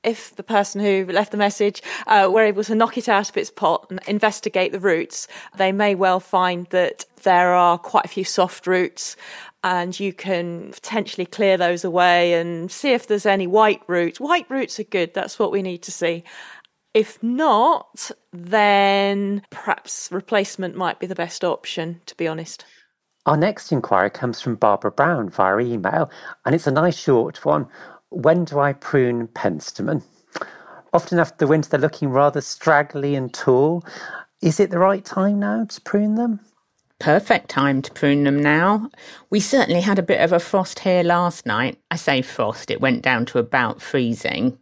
if 0.03 0.35
the 0.37 0.43
person 0.43 0.81
who 0.81 1.05
left 1.13 1.31
the 1.31 1.37
message 1.37 1.83
uh, 2.07 2.29
were 2.33 2.43
able 2.43 2.65
to 2.65 2.75
knock 2.75 2.97
it 2.97 3.09
out 3.09 3.29
of 3.29 3.37
its 3.37 3.51
pot 3.51 3.87
and 3.91 4.01
investigate 4.07 4.73
the 4.73 4.81
roots, 4.81 5.29
they 5.57 5.73
may 5.73 5.95
well 5.95 6.21
find 6.21 6.67
that 6.69 7.05
there 7.23 7.53
are 7.53 7.77
quite 7.77 8.07
a 8.07 8.09
few 8.09 8.25
soft 8.25 8.67
roots 8.67 9.17
and 9.63 10.01
you 10.01 10.13
can 10.13 10.71
potentially 10.73 11.27
clear 11.27 11.59
those 11.59 11.85
away 11.85 12.33
and 12.33 12.71
see 12.71 12.93
if 12.93 13.09
there's 13.09 13.27
any 13.27 13.47
white 13.47 13.83
roots. 13.89 14.19
White 14.19 14.49
roots 14.49 14.81
are 14.81 14.85
good, 14.85 15.13
that's 15.13 15.39
what 15.39 15.53
we 15.53 15.61
need 15.61 15.83
to 15.83 15.93
see. 15.93 16.25
If 16.95 17.23
not, 17.23 18.11
then 18.33 19.43
perhaps 19.51 20.09
replacement 20.11 20.77
might 20.77 20.99
be 20.99 21.07
the 21.07 21.15
best 21.15 21.45
option, 21.45 22.01
to 22.07 22.17
be 22.17 22.27
honest. 22.27 22.65
Our 23.27 23.37
next 23.37 23.71
inquiry 23.71 24.11
comes 24.11 24.41
from 24.41 24.57
Barbara 24.57 24.91
Brown 24.91 25.29
via 25.29 25.59
email, 25.59 26.11
and 26.45 26.55
it's 26.55 26.67
a 26.67 26.73
nice 26.73 26.97
short 26.97 27.45
one. 27.45 27.69
When 28.11 28.45
do 28.45 28.59
I 28.59 28.73
prune 28.73 29.29
penstemon? 29.29 30.03
Often 30.93 31.21
after 31.21 31.37
the 31.39 31.47
winter, 31.47 31.71
they're 31.71 31.81
looking 31.81 32.11
rather 32.11 32.41
straggly 32.41 33.15
and 33.15 33.33
tall. 33.33 33.85
Is 34.43 34.61
it 34.61 34.71
the 34.71 34.81
right 34.81 35.05
time 35.05 35.39
now 35.39 35.65
to 35.65 35.81
prune 35.83 36.17
them? 36.17 36.41
Perfect 36.99 37.49
time 37.49 37.83
to 37.83 37.93
prune 37.93 38.25
them 38.25 38.43
now. 38.43 38.91
We 39.31 39.41
certainly 39.41 39.81
had 39.81 39.99
a 39.99 40.03
bit 40.03 40.21
of 40.21 40.33
a 40.33 40.41
frost 40.41 40.81
here 40.81 41.03
last 41.05 41.47
night. 41.47 41.79
I 41.91 41.97
say 41.97 42.21
frost, 42.23 42.71
it 42.71 42.81
went 42.81 43.03
down 43.03 43.27
to 43.27 43.39
about 43.39 43.81
freezing 43.81 44.59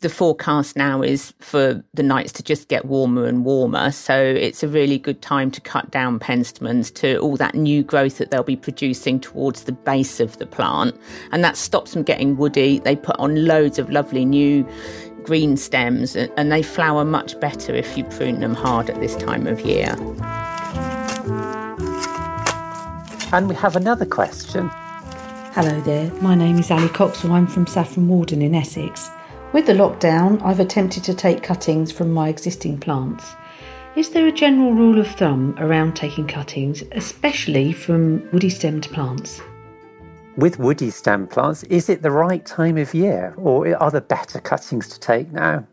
the 0.00 0.08
forecast 0.08 0.76
now 0.76 1.00
is 1.00 1.32
for 1.38 1.82
the 1.94 2.02
nights 2.02 2.32
to 2.32 2.42
just 2.42 2.68
get 2.68 2.84
warmer 2.84 3.24
and 3.24 3.44
warmer. 3.44 3.90
So 3.90 4.14
it's 4.18 4.62
a 4.62 4.68
really 4.68 4.98
good 4.98 5.22
time 5.22 5.50
to 5.52 5.60
cut 5.60 5.90
down 5.90 6.18
penstemons 6.18 6.92
to 6.94 7.18
all 7.18 7.36
that 7.36 7.54
new 7.54 7.82
growth 7.82 8.18
that 8.18 8.30
they'll 8.30 8.42
be 8.42 8.56
producing 8.56 9.20
towards 9.20 9.64
the 9.64 9.72
base 9.72 10.20
of 10.20 10.36
the 10.38 10.46
plant. 10.46 10.94
And 11.32 11.42
that 11.44 11.56
stops 11.56 11.92
them 11.92 12.02
getting 12.02 12.36
woody. 12.36 12.78
They 12.78 12.94
put 12.94 13.16
on 13.18 13.46
loads 13.46 13.78
of 13.78 13.90
lovely 13.90 14.24
new 14.24 14.68
green 15.22 15.56
stems 15.56 16.14
and 16.14 16.52
they 16.52 16.62
flower 16.62 17.04
much 17.04 17.38
better 17.40 17.74
if 17.74 17.96
you 17.96 18.04
prune 18.04 18.40
them 18.40 18.54
hard 18.54 18.90
at 18.90 19.00
this 19.00 19.16
time 19.16 19.46
of 19.46 19.60
year. 19.60 19.96
And 23.32 23.48
we 23.48 23.54
have 23.56 23.76
another 23.76 24.06
question. 24.06 24.70
Hello 25.52 25.80
there, 25.80 26.12
my 26.20 26.34
name 26.34 26.58
is 26.58 26.70
Ali 26.70 26.88
Cox, 26.88 27.22
Coxwell. 27.22 27.32
I'm 27.32 27.46
from 27.46 27.66
Saffron 27.66 28.08
Walden 28.08 28.42
in 28.42 28.54
Essex. 28.54 29.10
With 29.56 29.64
the 29.64 29.72
lockdown, 29.72 30.42
I've 30.44 30.60
attempted 30.60 31.02
to 31.04 31.14
take 31.14 31.42
cuttings 31.42 31.90
from 31.90 32.12
my 32.12 32.28
existing 32.28 32.76
plants. 32.76 33.24
Is 33.96 34.10
there 34.10 34.26
a 34.26 34.30
general 34.30 34.74
rule 34.74 34.98
of 35.00 35.06
thumb 35.06 35.54
around 35.56 35.96
taking 35.96 36.26
cuttings, 36.26 36.82
especially 36.92 37.72
from 37.72 38.28
woody 38.32 38.50
stemmed 38.50 38.86
plants? 38.92 39.40
With 40.36 40.58
woody 40.58 40.90
stem 40.90 41.26
plants, 41.26 41.62
is 41.62 41.88
it 41.88 42.02
the 42.02 42.10
right 42.10 42.44
time 42.44 42.76
of 42.76 42.92
year 42.92 43.32
or 43.38 43.74
are 43.82 43.90
there 43.90 44.02
better 44.02 44.40
cuttings 44.40 44.90
to 44.90 45.00
take 45.00 45.32
now? 45.32 45.66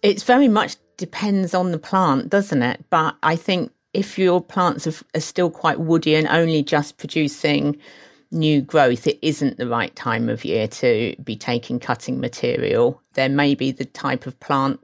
It 0.00 0.22
very 0.22 0.48
much 0.48 0.76
depends 0.96 1.52
on 1.52 1.72
the 1.72 1.78
plant, 1.78 2.30
doesn't 2.30 2.62
it? 2.62 2.86
But 2.88 3.16
I 3.22 3.36
think 3.36 3.70
if 3.92 4.18
your 4.18 4.40
plants 4.40 4.86
are, 4.86 5.20
still 5.20 5.50
quite 5.50 5.78
woody 5.78 6.14
and 6.14 6.26
only 6.28 6.62
just 6.62 6.96
producing 6.96 7.76
new 8.36 8.60
growth, 8.60 9.06
it 9.06 9.18
isn't 9.22 9.56
the 9.56 9.66
right 9.66 9.94
time 9.96 10.28
of 10.28 10.44
year 10.44 10.68
to 10.68 11.16
be 11.24 11.34
taking 11.34 11.80
cutting 11.80 12.20
material. 12.20 13.02
There 13.14 13.28
may 13.28 13.54
be 13.54 13.72
the 13.72 13.84
type 13.84 14.26
of 14.26 14.38
plant 14.38 14.80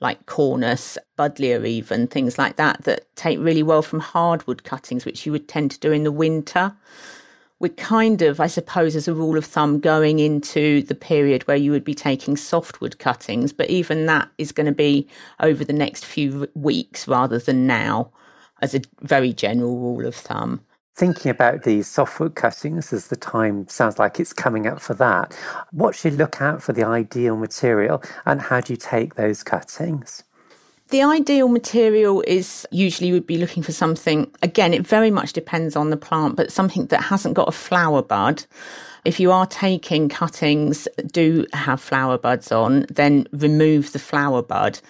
like 0.00 0.26
cornus, 0.26 0.98
buddleia, 1.18 1.64
even 1.66 2.08
things 2.08 2.36
like 2.36 2.56
that, 2.56 2.82
that 2.82 3.14
take 3.16 3.38
really 3.38 3.62
well 3.62 3.82
from 3.82 4.00
hardwood 4.00 4.64
cuttings, 4.64 5.04
which 5.04 5.24
you 5.24 5.32
would 5.32 5.48
tend 5.48 5.70
to 5.70 5.80
do 5.80 5.92
in 5.92 6.04
the 6.04 6.12
winter. 6.12 6.74
We're 7.58 7.72
kind 7.72 8.20
of, 8.20 8.38
I 8.38 8.48
suppose, 8.48 8.94
as 8.94 9.08
a 9.08 9.14
rule 9.14 9.38
of 9.38 9.46
thumb, 9.46 9.80
going 9.80 10.18
into 10.18 10.82
the 10.82 10.94
period 10.94 11.46
where 11.48 11.56
you 11.56 11.70
would 11.70 11.84
be 11.84 11.94
taking 11.94 12.36
softwood 12.36 12.98
cuttings, 12.98 13.52
but 13.52 13.70
even 13.70 14.04
that 14.06 14.28
is 14.36 14.52
going 14.52 14.66
to 14.66 14.72
be 14.72 15.08
over 15.40 15.64
the 15.64 15.72
next 15.72 16.04
few 16.04 16.48
weeks 16.54 17.08
rather 17.08 17.38
than 17.38 17.66
now, 17.66 18.10
as 18.60 18.74
a 18.74 18.82
very 19.00 19.32
general 19.32 19.78
rule 19.78 20.06
of 20.06 20.14
thumb 20.14 20.60
thinking 20.96 21.30
about 21.30 21.64
these 21.64 21.86
softwood 21.86 22.34
cuttings 22.34 22.92
as 22.92 23.08
the 23.08 23.16
time 23.16 23.68
sounds 23.68 23.98
like 23.98 24.18
it's 24.18 24.32
coming 24.32 24.66
up 24.66 24.80
for 24.80 24.94
that, 24.94 25.34
what 25.70 25.94
should 25.94 26.12
you 26.12 26.18
look 26.18 26.40
out 26.40 26.62
for 26.62 26.72
the 26.72 26.84
ideal 26.84 27.36
material 27.36 28.02
and 28.24 28.40
how 28.40 28.60
do 28.60 28.72
you 28.72 28.76
take 28.78 29.14
those 29.14 29.42
cuttings? 29.42 30.24
The 30.88 31.02
ideal 31.02 31.48
material 31.48 32.22
is 32.26 32.66
usually 32.70 33.12
would 33.12 33.26
be 33.26 33.38
looking 33.38 33.62
for 33.62 33.72
something, 33.72 34.30
again, 34.42 34.72
it 34.72 34.86
very 34.86 35.10
much 35.10 35.32
depends 35.32 35.76
on 35.76 35.90
the 35.90 35.96
plant, 35.96 36.36
but 36.36 36.52
something 36.52 36.86
that 36.86 37.02
hasn't 37.02 37.34
got 37.34 37.48
a 37.48 37.52
flower 37.52 38.02
bud. 38.02 38.44
If 39.04 39.20
you 39.20 39.32
are 39.32 39.46
taking 39.46 40.08
cuttings 40.08 40.88
that 40.96 41.12
do 41.12 41.44
have 41.52 41.80
flower 41.80 42.18
buds 42.18 42.52
on, 42.52 42.86
then 42.88 43.26
remove 43.32 43.92
the 43.92 43.98
flower 43.98 44.42
bud 44.42 44.80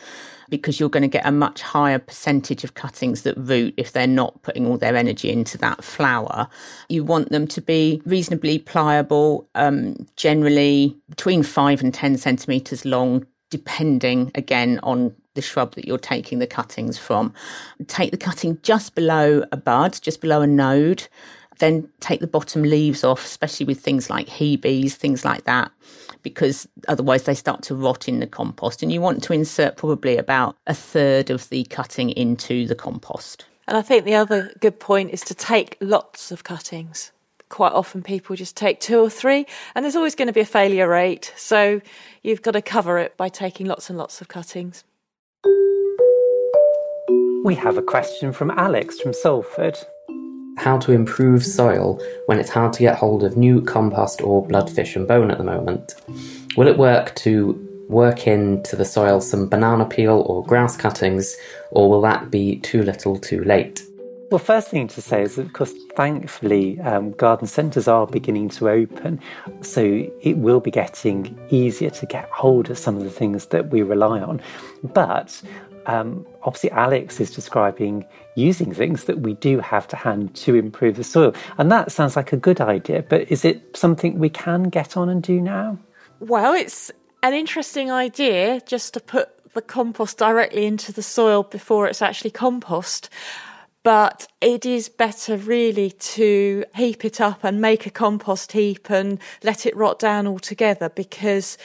because 0.49 0.79
you're 0.79 0.89
going 0.89 1.03
to 1.03 1.09
get 1.09 1.27
a 1.27 1.33
much 1.33 1.63
higher 1.63 1.99
percentage 1.99 2.65
of 2.65 2.75
cuttings 2.75 3.23
that 3.23 3.37
root 3.37 3.75
if 3.77 3.93
they're 3.93 4.07
not 4.07 4.43
putting 4.43 4.67
all 4.67 4.77
their 4.77 4.97
energy 4.97 5.31
into 5.31 5.59
that 5.59 5.83
flower. 5.83 6.49
You 6.89 7.05
want 7.05 7.31
them 7.31 7.47
to 7.49 7.61
be 7.61 8.03
reasonably 8.05 8.59
pliable, 8.59 9.49
um, 9.55 10.07
generally 10.17 10.97
between 11.09 11.43
five 11.43 11.83
and 11.83 11.93
10 11.93 12.19
centimetres 12.19 12.85
long, 12.85 13.27
depending 13.51 14.31
again 14.35 14.81
on 14.83 15.15
the 15.35 15.43
shrub 15.43 15.75
that 15.75 15.87
you're 15.87 15.99
taking 15.99 16.41
the 16.41 16.47
cuttings 16.47 16.99
from. 16.99 17.33
Take 17.87 18.11
the 18.11 18.17
cutting 18.17 18.59
just 18.63 18.95
below 18.95 19.45
a 19.53 19.57
bud, 19.57 19.99
just 20.03 20.21
below 20.21 20.43
a 20.43 20.47
node. 20.47 21.07
Then 21.59 21.89
take 22.01 22.21
the 22.21 22.27
bottom 22.27 22.63
leaves 22.63 23.03
off, 23.05 23.25
especially 23.25 23.67
with 23.67 23.81
things 23.81 24.11
like 24.11 24.29
hebes, 24.29 24.93
things 24.93 25.25
like 25.25 25.45
that 25.45 25.73
because 26.27 26.69
otherwise 26.89 27.23
they 27.23 27.37
start 27.37 27.63
to 27.63 27.73
rot 27.73 28.09
in 28.09 28.19
the 28.19 28.27
compost. 28.27 28.83
And 28.83 28.91
you 28.91 29.01
want 29.01 29.23
to 29.23 29.33
insert 29.33 29.77
probably 29.77 30.17
about 30.17 30.57
a 30.67 30.75
third 30.75 31.31
of 31.31 31.49
the 31.51 31.63
cutting 31.65 32.11
into 32.11 32.67
the 32.67 32.75
compost. 32.75 33.45
And 33.69 33.77
I 33.77 33.83
think 33.83 34.05
the 34.05 34.17
other 34.17 34.53
good 34.59 34.81
point 34.81 35.13
is 35.13 35.21
to 35.23 35.35
take 35.35 35.77
lots 35.81 36.33
of 36.33 36.43
cuttings. 36.43 37.13
Quite 37.49 37.73
often 37.73 38.03
people 38.03 38.35
just 38.35 38.57
take 38.57 38.81
two 38.81 38.99
or 38.99 39.09
three, 39.09 39.47
and 39.77 39.85
there's 39.85 39.95
always 39.95 40.17
going 40.17 40.27
to 40.27 40.33
be 40.33 40.41
a 40.41 40.45
failure 40.45 40.89
rate. 40.89 41.33
So 41.37 41.81
you've 42.25 42.43
got 42.43 42.53
to 42.53 42.63
cover 42.63 42.99
it 42.99 43.17
by 43.17 43.29
taking 43.29 43.67
lots 43.67 43.89
and 43.89 43.97
lots 43.97 44.21
of 44.21 44.27
cuttings. 44.27 44.83
We 47.45 47.55
have 47.55 47.79
a 47.79 47.83
question 47.83 48.33
from 48.33 48.51
Alex 48.51 48.99
from 48.99 49.13
Salford 49.13 49.77
how 50.57 50.79
to 50.79 50.93
improve 50.93 51.45
soil 51.45 52.01
when 52.27 52.39
it's 52.39 52.51
hard 52.51 52.73
to 52.75 52.81
get 52.81 52.97
hold 52.97 53.23
of 53.23 53.37
new 53.37 53.61
compost 53.61 54.21
or 54.23 54.47
bloodfish 54.47 54.97
and 54.97 55.07
bone 55.07 55.31
at 55.31 55.39
the 55.39 55.45
moment. 55.45 55.95
Will 56.57 56.69
it 56.69 56.79
work 56.79 57.15
to 57.17 57.63
work 57.89 58.27
into 58.27 58.75
the 58.75 58.85
soil 58.85 59.21
some 59.21 59.49
banana 59.49 59.85
peel 59.85 60.25
or 60.27 60.45
grass 60.45 60.77
cuttings, 60.77 61.37
or 61.71 61.89
will 61.89 62.01
that 62.01 62.31
be 62.31 62.59
too 62.61 62.83
little 62.83 63.19
too 63.19 63.45
late? 63.45 63.83
Well, 64.29 64.41
first 64.41 64.71
thing 64.71 64.89
to 64.89 65.01
say 65.01 65.23
is, 65.23 65.39
of 65.39 65.53
course, 65.53 65.73
thankfully, 65.95 66.81
um, 66.81 67.13
garden 67.13 67.47
centres 67.47 67.87
are 67.87 68.09
beginning 68.09 68.49
to 68.51 68.69
open, 68.69 69.21
so 69.61 70.11
it 70.21 70.39
will 70.39 70.59
be 70.59 70.73
getting 70.73 71.39
easier 71.51 71.91
to 71.91 72.07
get 72.07 72.29
hold 72.31 72.69
of 72.69 72.77
some 72.77 72.97
of 72.97 73.05
the 73.05 73.11
things 73.11 73.47
that 73.47 73.71
we 73.71 73.83
rely 73.83 74.21
on. 74.21 74.43
But 74.83 75.41
um, 75.87 76.27
obviously, 76.43 76.73
Alex 76.73 77.21
is 77.21 77.31
describing 77.31 78.05
using 78.37 78.73
things 78.73 79.05
that 79.05 79.21
we 79.21 79.35
do 79.35 79.59
have 79.59 79.89
to 79.89 79.97
hand 79.97 80.35
to 80.37 80.55
improve 80.55 80.97
the 80.97 81.05
soil, 81.05 81.35
and 81.59 81.73
that 81.73 81.91
sounds 81.91 82.15
like 82.15 82.33
a 82.33 82.37
good 82.37 82.61
idea. 82.61 83.03
But 83.03 83.31
is 83.31 83.45
it 83.45 83.77
something 83.77 84.19
we 84.19 84.31
can 84.31 84.65
get 84.65 84.97
on 84.97 85.09
and 85.09 85.23
do 85.23 85.41
now? 85.41 85.79
Well, 86.21 86.55
it's 86.55 86.93
an 87.23 87.35
interesting 87.35 87.91
idea 87.91 88.61
just 88.61 88.95
to 88.95 89.01
put 89.01 89.31
the 89.55 89.63
compost 89.63 90.19
directly 90.19 90.67
into 90.67 90.93
the 90.93 91.03
soil 91.03 91.43
before 91.43 91.89
it's 91.89 92.03
actually 92.03 92.31
compost 92.31 93.11
but 93.87 94.27
it 94.41 94.67
is 94.67 94.89
better 94.89 95.37
really 95.37 95.93
to 95.93 96.65
heap 96.75 97.05
it 97.05 97.21
up 97.21 97.45
and 97.45 97.61
make 97.61 97.87
a 97.87 97.91
compost 97.91 98.51
heap 98.51 98.91
and 98.91 99.21
let 99.45 99.65
it 99.65 99.77
rot 99.77 100.01
down 100.01 100.27
altogether 100.27 100.89
because 100.89 101.57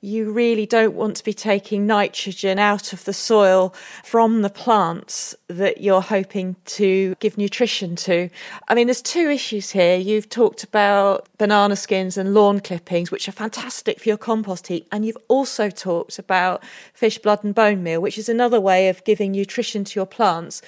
you 0.00 0.32
really 0.32 0.66
don't 0.66 0.94
want 0.94 1.16
to 1.16 1.24
be 1.24 1.32
taking 1.32 1.86
nitrogen 1.86 2.58
out 2.58 2.92
of 2.92 3.04
the 3.04 3.12
soil 3.12 3.74
from 4.04 4.42
the 4.42 4.50
plants 4.50 5.34
that 5.48 5.80
you're 5.80 6.00
hoping 6.00 6.56
to 6.64 7.14
give 7.20 7.38
nutrition 7.38 7.96
to. 7.96 8.28
I 8.68 8.74
mean, 8.74 8.86
there's 8.86 9.02
two 9.02 9.30
issues 9.30 9.70
here. 9.70 9.96
You've 9.96 10.28
talked 10.28 10.64
about 10.64 11.28
banana 11.38 11.76
skins 11.76 12.16
and 12.16 12.34
lawn 12.34 12.60
clippings, 12.60 13.10
which 13.10 13.28
are 13.28 13.32
fantastic 13.32 14.00
for 14.00 14.08
your 14.08 14.18
compost 14.18 14.66
heap. 14.66 14.86
And 14.92 15.04
you've 15.04 15.18
also 15.28 15.70
talked 15.70 16.18
about 16.18 16.62
fish 16.94 17.18
blood 17.18 17.44
and 17.44 17.54
bone 17.54 17.82
meal, 17.82 18.00
which 18.00 18.18
is 18.18 18.28
another 18.28 18.60
way 18.60 18.88
of 18.88 19.04
giving 19.04 19.32
nutrition 19.32 19.84
to 19.84 19.98
your 19.98 20.06
plants 20.06 20.62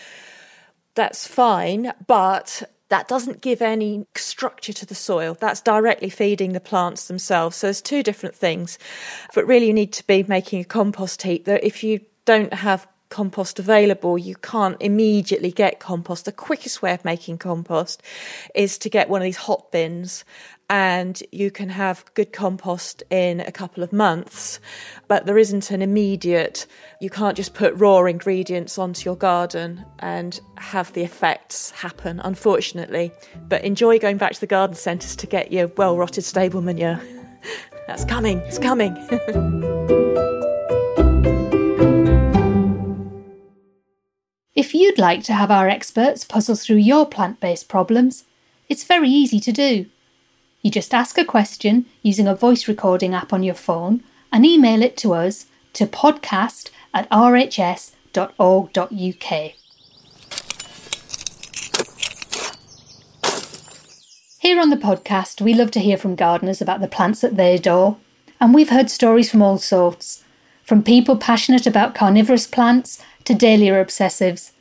that's 0.98 1.28
fine, 1.28 1.92
but 2.08 2.64
that 2.88 3.08
doesn't 3.08 3.40
give 3.40 3.60
any 3.60 4.06
structure 4.16 4.72
to 4.72 4.86
the 4.86 4.94
soil. 4.94 5.36
That's 5.38 5.60
directly 5.60 6.10
feeding 6.10 6.52
the 6.52 6.60
plants 6.60 7.08
themselves. 7.08 7.56
So 7.56 7.66
there's 7.66 7.82
two 7.82 8.02
different 8.02 8.34
things. 8.34 8.78
But 9.34 9.46
really, 9.46 9.66
you 9.66 9.74
need 9.74 9.92
to 9.94 10.06
be 10.06 10.22
making 10.22 10.60
a 10.60 10.64
compost 10.64 11.22
heap 11.22 11.44
that 11.44 11.64
if 11.64 11.84
you 11.84 12.00
don't 12.24 12.52
have 12.52 12.86
compost 13.10 13.58
available, 13.58 14.18
you 14.18 14.36
can't 14.36 14.76
immediately 14.80 15.50
get 15.50 15.80
compost. 15.80 16.24
The 16.24 16.32
quickest 16.32 16.82
way 16.82 16.92
of 16.92 17.04
making 17.04 17.38
compost 17.38 18.02
is 18.54 18.78
to 18.78 18.90
get 18.90 19.08
one 19.08 19.20
of 19.20 19.24
these 19.24 19.36
hot 19.36 19.72
bins 19.72 20.24
and 20.70 21.22
you 21.32 21.50
can 21.50 21.70
have 21.70 22.04
good 22.14 22.32
compost 22.32 23.02
in 23.10 23.40
a 23.40 23.52
couple 23.52 23.82
of 23.82 23.92
months, 23.92 24.60
but 25.06 25.24
there 25.24 25.38
isn't 25.38 25.70
an 25.70 25.80
immediate, 25.80 26.66
you 27.00 27.08
can't 27.08 27.36
just 27.36 27.54
put 27.54 27.74
raw 27.74 28.04
ingredients 28.04 28.78
onto 28.78 29.04
your 29.04 29.16
garden 29.16 29.84
and 30.00 30.40
have 30.58 30.92
the 30.92 31.02
effects 31.02 31.70
happen, 31.70 32.20
unfortunately. 32.20 33.10
But 33.48 33.64
enjoy 33.64 33.98
going 33.98 34.18
back 34.18 34.32
to 34.32 34.40
the 34.40 34.46
garden 34.46 34.76
centres 34.76 35.16
to 35.16 35.26
get 35.26 35.52
your 35.52 35.68
well 35.68 35.96
rotted 35.96 36.24
stable 36.24 36.60
manure. 36.60 37.00
That's 37.86 38.04
coming, 38.04 38.38
it's 38.40 38.58
coming. 38.58 38.94
if 44.58 44.74
you'd 44.74 44.98
like 44.98 45.22
to 45.22 45.34
have 45.34 45.52
our 45.52 45.68
experts 45.68 46.24
puzzle 46.24 46.56
through 46.56 46.82
your 46.90 47.06
plant 47.06 47.38
based 47.38 47.68
problems, 47.68 48.24
it's 48.68 48.82
very 48.82 49.08
easy 49.08 49.38
to 49.38 49.52
do. 49.52 49.86
You 50.62 50.70
just 50.72 50.92
ask 50.92 51.16
a 51.16 51.24
question 51.24 51.86
using 52.02 52.26
a 52.26 52.34
voice 52.34 52.66
recording 52.66 53.14
app 53.14 53.32
on 53.32 53.44
your 53.44 53.54
phone 53.54 54.02
and 54.32 54.44
email 54.44 54.82
it 54.82 54.96
to 54.96 55.14
us 55.14 55.46
to 55.74 55.86
podcast 55.86 56.70
at 56.92 57.08
rhs.org.uk. 57.08 57.92
Here 64.40 64.60
on 64.60 64.70
the 64.70 64.76
podcast, 64.76 65.40
we 65.40 65.54
love 65.54 65.70
to 65.70 65.78
hear 65.78 65.96
from 65.96 66.16
gardeners 66.16 66.60
about 66.60 66.80
the 66.80 66.88
plants 66.88 67.20
that 67.20 67.36
they 67.36 67.54
adore, 67.54 67.96
and 68.40 68.52
we've 68.52 68.70
heard 68.70 68.90
stories 68.90 69.30
from 69.30 69.40
all 69.40 69.58
sorts 69.58 70.24
from 70.68 70.82
people 70.82 71.16
passionate 71.16 71.66
about 71.66 71.94
carnivorous 71.94 72.46
plants 72.46 73.02
to 73.24 73.34
dahlia 73.34 73.72
obsessives. 73.72 74.52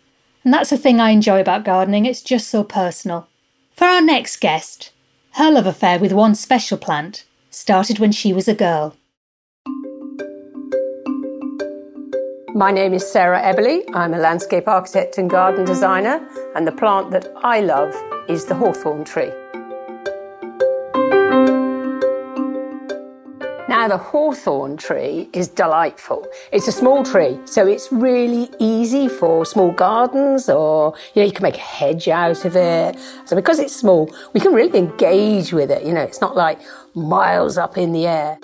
And 0.46 0.54
that's 0.54 0.70
the 0.70 0.78
thing 0.78 1.02
I 1.02 1.10
enjoy 1.10 1.42
about 1.42 1.66
gardening, 1.66 2.06
it's 2.06 2.22
just 2.22 2.48
so 2.48 2.64
personal. 2.64 3.28
For 3.76 3.84
our 3.84 4.02
next 4.02 4.38
guest, 4.38 4.94
her 5.32 5.52
love 5.52 5.68
affair 5.68 6.00
with 6.00 6.14
one 6.14 6.34
special 6.34 6.78
plant 6.78 7.26
started 7.50 8.00
when 8.00 8.14
she 8.14 8.32
was 8.32 8.48
a 8.48 8.56
girl. 8.56 8.96
My 12.56 12.72
name 12.72 12.94
is 12.94 13.06
Sarah 13.06 13.42
Eberle. 13.42 13.84
I'm 13.94 14.14
a 14.14 14.18
landscape 14.18 14.70
architect 14.70 15.18
and 15.18 15.30
garden 15.30 15.66
designer, 15.66 16.26
and 16.56 16.66
the 16.66 16.72
plant 16.72 17.12
that 17.12 17.28
I 17.44 17.60
love 17.60 17.94
is 18.30 18.46
the 18.46 18.56
hawthorn 18.56 19.04
tree. 19.04 19.34
The 23.88 23.98
hawthorn 23.98 24.76
tree 24.76 25.30
is 25.32 25.48
delightful. 25.48 26.28
It's 26.52 26.68
a 26.68 26.74
small 26.74 27.06
tree, 27.06 27.40
so 27.46 27.66
it's 27.66 27.90
really 27.90 28.50
easy 28.60 29.08
for 29.08 29.46
small 29.46 29.72
gardens 29.72 30.50
or, 30.50 30.94
you 31.14 31.22
know, 31.22 31.26
you 31.26 31.32
can 31.32 31.44
make 31.44 31.56
a 31.56 31.62
hedge 31.62 32.10
out 32.10 32.44
of 32.44 32.58
it. 32.58 33.00
So 33.24 33.34
because 33.34 33.60
it's 33.60 33.74
small, 33.74 34.14
we 34.34 34.42
can 34.42 34.54
really 34.54 34.78
engage 34.78 35.54
with 35.54 35.72
it. 35.72 35.86
You 35.86 35.94
know, 35.94 36.02
it's 36.02 36.20
not 36.20 36.36
like 36.36 36.60
miles 36.96 37.58
up 37.58 37.78
in 37.78 37.94
the 37.94 38.08
air. 38.08 38.38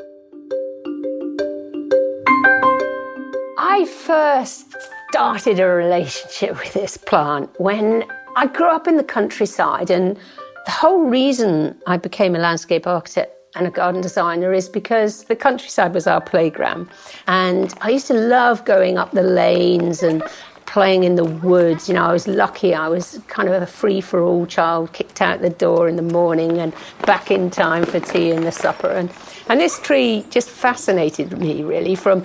I 3.60 3.86
first 3.86 4.74
started 5.10 5.60
a 5.60 5.68
relationship 5.68 6.58
with 6.58 6.74
this 6.74 6.96
plant 6.96 7.50
when 7.60 8.06
I 8.38 8.48
grew 8.48 8.70
up 8.70 8.88
in 8.88 8.96
the 8.96 9.04
countryside 9.04 9.92
and 9.92 10.18
the 10.66 10.72
whole 10.72 11.04
reason 11.04 11.78
I 11.86 11.98
became 11.98 12.34
a 12.34 12.40
landscape 12.40 12.88
architect 12.88 13.38
and 13.56 13.68
a 13.68 13.72
garden 13.72 14.02
designer 14.02 14.54
is 14.54 14.68
because 14.68 15.26
the 15.26 15.36
countryside 15.36 15.94
was 15.94 16.08
our 16.08 16.22
playground. 16.22 16.90
And 17.28 17.74
I 17.82 17.90
used 17.90 18.08
to 18.08 18.14
love 18.14 18.66
going 18.66 18.98
up 18.98 19.12
the 19.12 19.24
lanes 19.24 20.02
and 20.02 20.24
playing 20.66 21.04
in 21.04 21.16
the 21.16 21.26
woods. 21.26 21.88
You 21.88 21.94
know, 21.94 22.06
I 22.06 22.12
was 22.12 22.28
lucky. 22.28 22.74
I 22.74 22.88
was 22.88 23.20
kind 23.28 23.48
of 23.48 23.62
a 23.62 23.68
free 23.68 24.02
for 24.02 24.22
all 24.22 24.48
child, 24.48 24.92
kicked 24.94 25.22
out 25.22 25.42
the 25.42 25.52
door 25.52 25.88
in 25.88 25.98
the 25.98 26.02
morning 26.02 26.58
and 26.58 26.74
back 27.06 27.30
in 27.30 27.52
time 27.52 27.86
for 27.86 28.00
tea 28.00 28.32
and 28.32 28.44
the 28.44 28.52
supper. 28.52 28.90
And, 28.90 29.12
and 29.50 29.60
this 29.60 29.80
tree 29.80 30.26
just 30.32 30.50
fascinated 30.50 31.38
me, 31.38 31.64
really, 31.64 31.94
from 31.94 32.22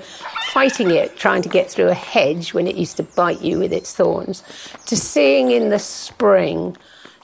fighting 0.53 0.91
it, 0.91 1.17
trying 1.17 1.43
to 1.43 1.49
get 1.51 1.71
through 1.71 1.89
a 1.89 1.95
hedge 1.95 2.55
when 2.55 2.67
it 2.67 2.77
used 2.77 2.97
to 2.97 3.03
bite 3.03 3.43
you 3.43 3.59
with 3.59 3.73
its 3.73 3.95
thorns, 3.95 4.43
to 4.87 4.97
seeing 4.97 5.51
in 5.51 5.69
the 5.69 5.79
spring 5.79 6.75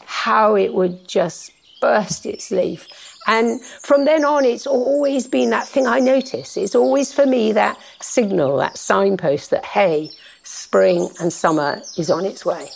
how 0.05 0.55
it 0.57 0.75
would 0.75 1.09
just 1.09 1.53
burst 1.81 2.27
its 2.27 2.51
leaf 2.51 2.87
and 3.27 3.63
from 3.63 4.05
then 4.05 4.25
on, 4.25 4.45
it's 4.45 4.67
always 4.67 5.27
been 5.27 5.51
that 5.51 5.67
thing 5.67 5.87
I 5.87 5.99
notice. 6.01 6.57
It's 6.57 6.75
always 6.75 7.13
for 7.13 7.27
me 7.27 7.53
that 7.53 7.79
signal, 8.01 8.59
that 8.59 8.77
signpost 8.77 9.51
that, 9.51 9.65
hey, 9.65 10.11
spring 10.43 11.09
and 11.21 11.33
summer 11.33 11.83
is 11.97 12.11
on 12.11 12.25
its 12.25 12.45
way. 12.45 12.69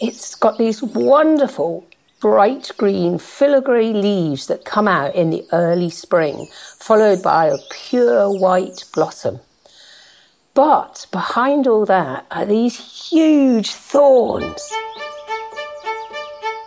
It's 0.00 0.34
got 0.34 0.58
these 0.58 0.82
wonderful 0.82 1.86
bright 2.20 2.70
green 2.76 3.18
filigree 3.18 3.92
leaves 3.92 4.46
that 4.48 4.64
come 4.64 4.86
out 4.86 5.14
in 5.14 5.30
the 5.30 5.44
early 5.52 5.90
spring, 5.90 6.48
followed 6.78 7.22
by 7.22 7.46
a 7.46 7.58
pure 7.70 8.28
white 8.30 8.84
blossom. 8.92 9.40
But 10.54 11.06
behind 11.10 11.66
all 11.66 11.86
that 11.86 12.26
are 12.30 12.44
these 12.44 13.08
huge 13.08 13.70
thorns. 13.70 14.62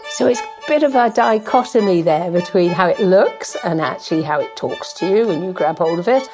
So 0.09 0.27
it's 0.27 0.41
bit 0.67 0.81
of 0.81 0.95
a 0.95 1.11
dichotomy 1.11 2.01
there 2.01 2.31
between 2.31 2.71
how 2.71 2.87
it 2.87 2.99
looks 2.99 3.55
and 3.63 3.79
actually 3.79 4.23
how 4.23 4.39
it 4.39 4.55
talks 4.55 4.93
to 4.93 5.07
you 5.07 5.27
when 5.27 5.43
you 5.43 5.53
grab 5.53 5.77
hold 5.77 5.99
of 5.99 6.07
it. 6.07 6.27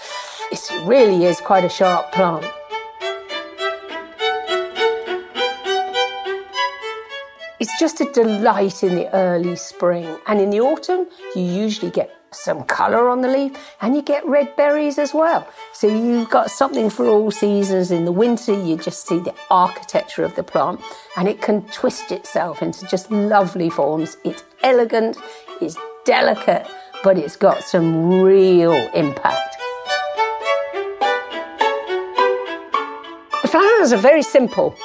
It 0.51 0.71
really 0.85 1.25
is 1.25 1.41
quite 1.41 1.65
a 1.65 1.69
sharp 1.69 2.13
plant. 2.13 2.45
It's 7.59 7.77
just 7.77 7.99
a 7.99 8.11
delight 8.13 8.83
in 8.83 8.95
the 8.95 9.13
early 9.13 9.57
spring. 9.57 10.17
And 10.27 10.39
in 10.39 10.49
the 10.49 10.61
autumn, 10.61 11.07
you 11.35 11.43
usually 11.43 11.91
get 11.91 12.20
some 12.33 12.63
colour 12.63 13.09
on 13.09 13.21
the 13.21 13.27
leaf, 13.27 13.57
and 13.81 13.95
you 13.95 14.01
get 14.01 14.25
red 14.25 14.55
berries 14.55 14.97
as 14.97 15.13
well. 15.13 15.47
So 15.73 15.87
you've 15.87 16.29
got 16.29 16.49
something 16.49 16.89
for 16.89 17.05
all 17.07 17.29
seasons. 17.31 17.91
In 17.91 18.05
the 18.05 18.11
winter, 18.11 18.53
you 18.53 18.77
just 18.77 19.07
see 19.07 19.19
the 19.19 19.35
architecture 19.49 20.23
of 20.23 20.35
the 20.35 20.43
plant, 20.43 20.81
and 21.17 21.27
it 21.27 21.41
can 21.41 21.63
twist 21.67 22.11
itself 22.11 22.61
into 22.61 22.87
just 22.87 23.11
lovely 23.11 23.69
forms. 23.69 24.17
It's 24.23 24.43
elegant, 24.63 25.17
it's 25.59 25.77
delicate, 26.05 26.65
but 27.03 27.17
it's 27.17 27.35
got 27.35 27.63
some 27.63 28.21
real 28.23 28.73
impact. 28.93 29.57
The 33.41 33.47
flowers 33.47 33.91
are 33.91 33.97
very 33.97 34.23
simple 34.23 34.75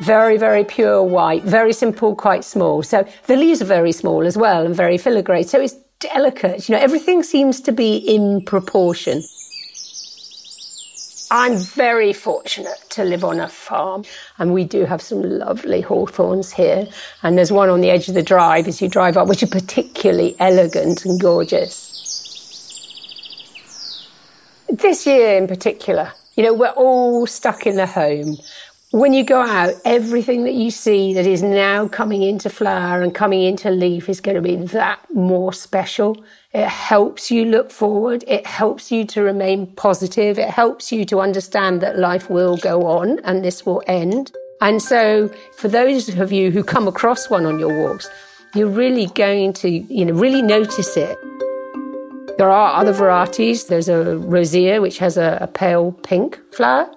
very, 0.00 0.36
very 0.36 0.64
pure 0.64 1.02
white, 1.02 1.42
very 1.42 1.72
simple, 1.72 2.14
quite 2.14 2.44
small. 2.44 2.82
So 2.82 3.06
the 3.26 3.36
leaves 3.36 3.62
are 3.62 3.66
very 3.66 3.92
small 3.92 4.26
as 4.26 4.36
well 4.36 4.66
and 4.66 4.74
very 4.74 4.98
filigree. 4.98 5.42
So 5.42 5.60
it's 5.60 5.74
delicate. 6.12 6.68
You 6.68 6.74
know, 6.74 6.80
everything 6.80 7.22
seems 7.22 7.60
to 7.62 7.72
be 7.72 7.96
in 7.96 8.44
proportion. 8.44 9.22
I'm 11.30 11.56
very 11.56 12.12
fortunate 12.12 12.84
to 12.90 13.04
live 13.04 13.24
on 13.24 13.40
a 13.40 13.48
farm 13.48 14.04
and 14.38 14.52
we 14.52 14.64
do 14.64 14.84
have 14.84 15.02
some 15.02 15.22
lovely 15.22 15.80
hawthorns 15.80 16.52
here. 16.52 16.86
And 17.22 17.36
there's 17.36 17.50
one 17.50 17.68
on 17.68 17.80
the 17.80 17.90
edge 17.90 18.08
of 18.08 18.14
the 18.14 18.22
drive 18.22 18.68
as 18.68 18.80
you 18.80 18.88
drive 18.88 19.16
up, 19.16 19.26
which 19.26 19.42
are 19.42 19.48
particularly 19.48 20.36
elegant 20.38 21.04
and 21.04 21.20
gorgeous. 21.20 21.92
This 24.68 25.06
year 25.06 25.36
in 25.36 25.48
particular, 25.48 26.12
you 26.36 26.44
know, 26.44 26.54
we're 26.54 26.68
all 26.68 27.26
stuck 27.26 27.66
in 27.66 27.76
the 27.76 27.86
home. 27.86 28.36
When 28.92 29.12
you 29.12 29.24
go 29.24 29.40
out, 29.40 29.74
everything 29.84 30.44
that 30.44 30.54
you 30.54 30.70
see 30.70 31.12
that 31.14 31.26
is 31.26 31.42
now 31.42 31.88
coming 31.88 32.22
into 32.22 32.48
flower 32.48 33.02
and 33.02 33.12
coming 33.12 33.42
into 33.42 33.68
leaf 33.68 34.08
is 34.08 34.20
going 34.20 34.36
to 34.36 34.40
be 34.40 34.54
that 34.54 35.00
more 35.12 35.52
special. 35.52 36.24
It 36.52 36.68
helps 36.68 37.28
you 37.28 37.46
look 37.46 37.72
forward. 37.72 38.22
It 38.28 38.46
helps 38.46 38.92
you 38.92 39.04
to 39.06 39.22
remain 39.22 39.66
positive. 39.66 40.38
It 40.38 40.50
helps 40.50 40.92
you 40.92 41.04
to 41.06 41.18
understand 41.18 41.80
that 41.80 41.98
life 41.98 42.30
will 42.30 42.58
go 42.58 42.86
on 42.86 43.18
and 43.24 43.44
this 43.44 43.66
will 43.66 43.82
end. 43.88 44.30
And 44.60 44.80
so 44.80 45.34
for 45.56 45.66
those 45.66 46.08
of 46.20 46.30
you 46.30 46.52
who 46.52 46.62
come 46.62 46.86
across 46.86 47.28
one 47.28 47.44
on 47.44 47.58
your 47.58 47.76
walks, 47.76 48.08
you're 48.54 48.68
really 48.68 49.06
going 49.06 49.52
to, 49.54 49.68
you 49.68 50.04
know, 50.04 50.14
really 50.14 50.42
notice 50.42 50.96
it. 50.96 51.18
There 52.38 52.50
are 52.50 52.80
other 52.80 52.92
varieties. 52.92 53.64
There's 53.64 53.88
a 53.88 54.16
rosea, 54.16 54.80
which 54.80 54.98
has 54.98 55.16
a, 55.16 55.38
a 55.40 55.48
pale 55.48 55.90
pink 55.90 56.38
flower, 56.52 56.88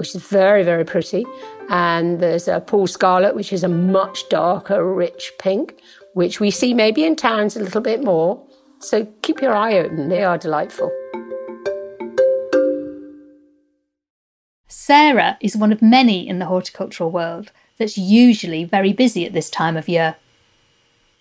which 0.00 0.14
is 0.14 0.22
very, 0.22 0.62
very 0.62 0.82
pretty. 0.82 1.26
And 1.68 2.20
there's 2.20 2.48
a 2.48 2.58
Paul 2.58 2.86
Scarlet, 2.86 3.34
which 3.34 3.52
is 3.52 3.62
a 3.62 3.68
much 3.68 4.26
darker, 4.30 4.82
rich 4.82 5.30
pink, 5.38 5.78
which 6.14 6.40
we 6.40 6.50
see 6.50 6.72
maybe 6.72 7.04
in 7.04 7.16
towns 7.16 7.54
a 7.54 7.60
little 7.60 7.82
bit 7.82 8.02
more. 8.02 8.42
So 8.78 9.06
keep 9.20 9.42
your 9.42 9.52
eye 9.52 9.76
open, 9.76 10.08
they 10.08 10.24
are 10.24 10.38
delightful. 10.38 10.90
Sarah 14.68 15.36
is 15.42 15.54
one 15.54 15.70
of 15.70 15.82
many 15.82 16.26
in 16.26 16.38
the 16.38 16.46
horticultural 16.46 17.10
world 17.10 17.52
that's 17.76 17.98
usually 17.98 18.64
very 18.64 18.94
busy 18.94 19.26
at 19.26 19.34
this 19.34 19.50
time 19.50 19.76
of 19.76 19.86
year. 19.86 20.16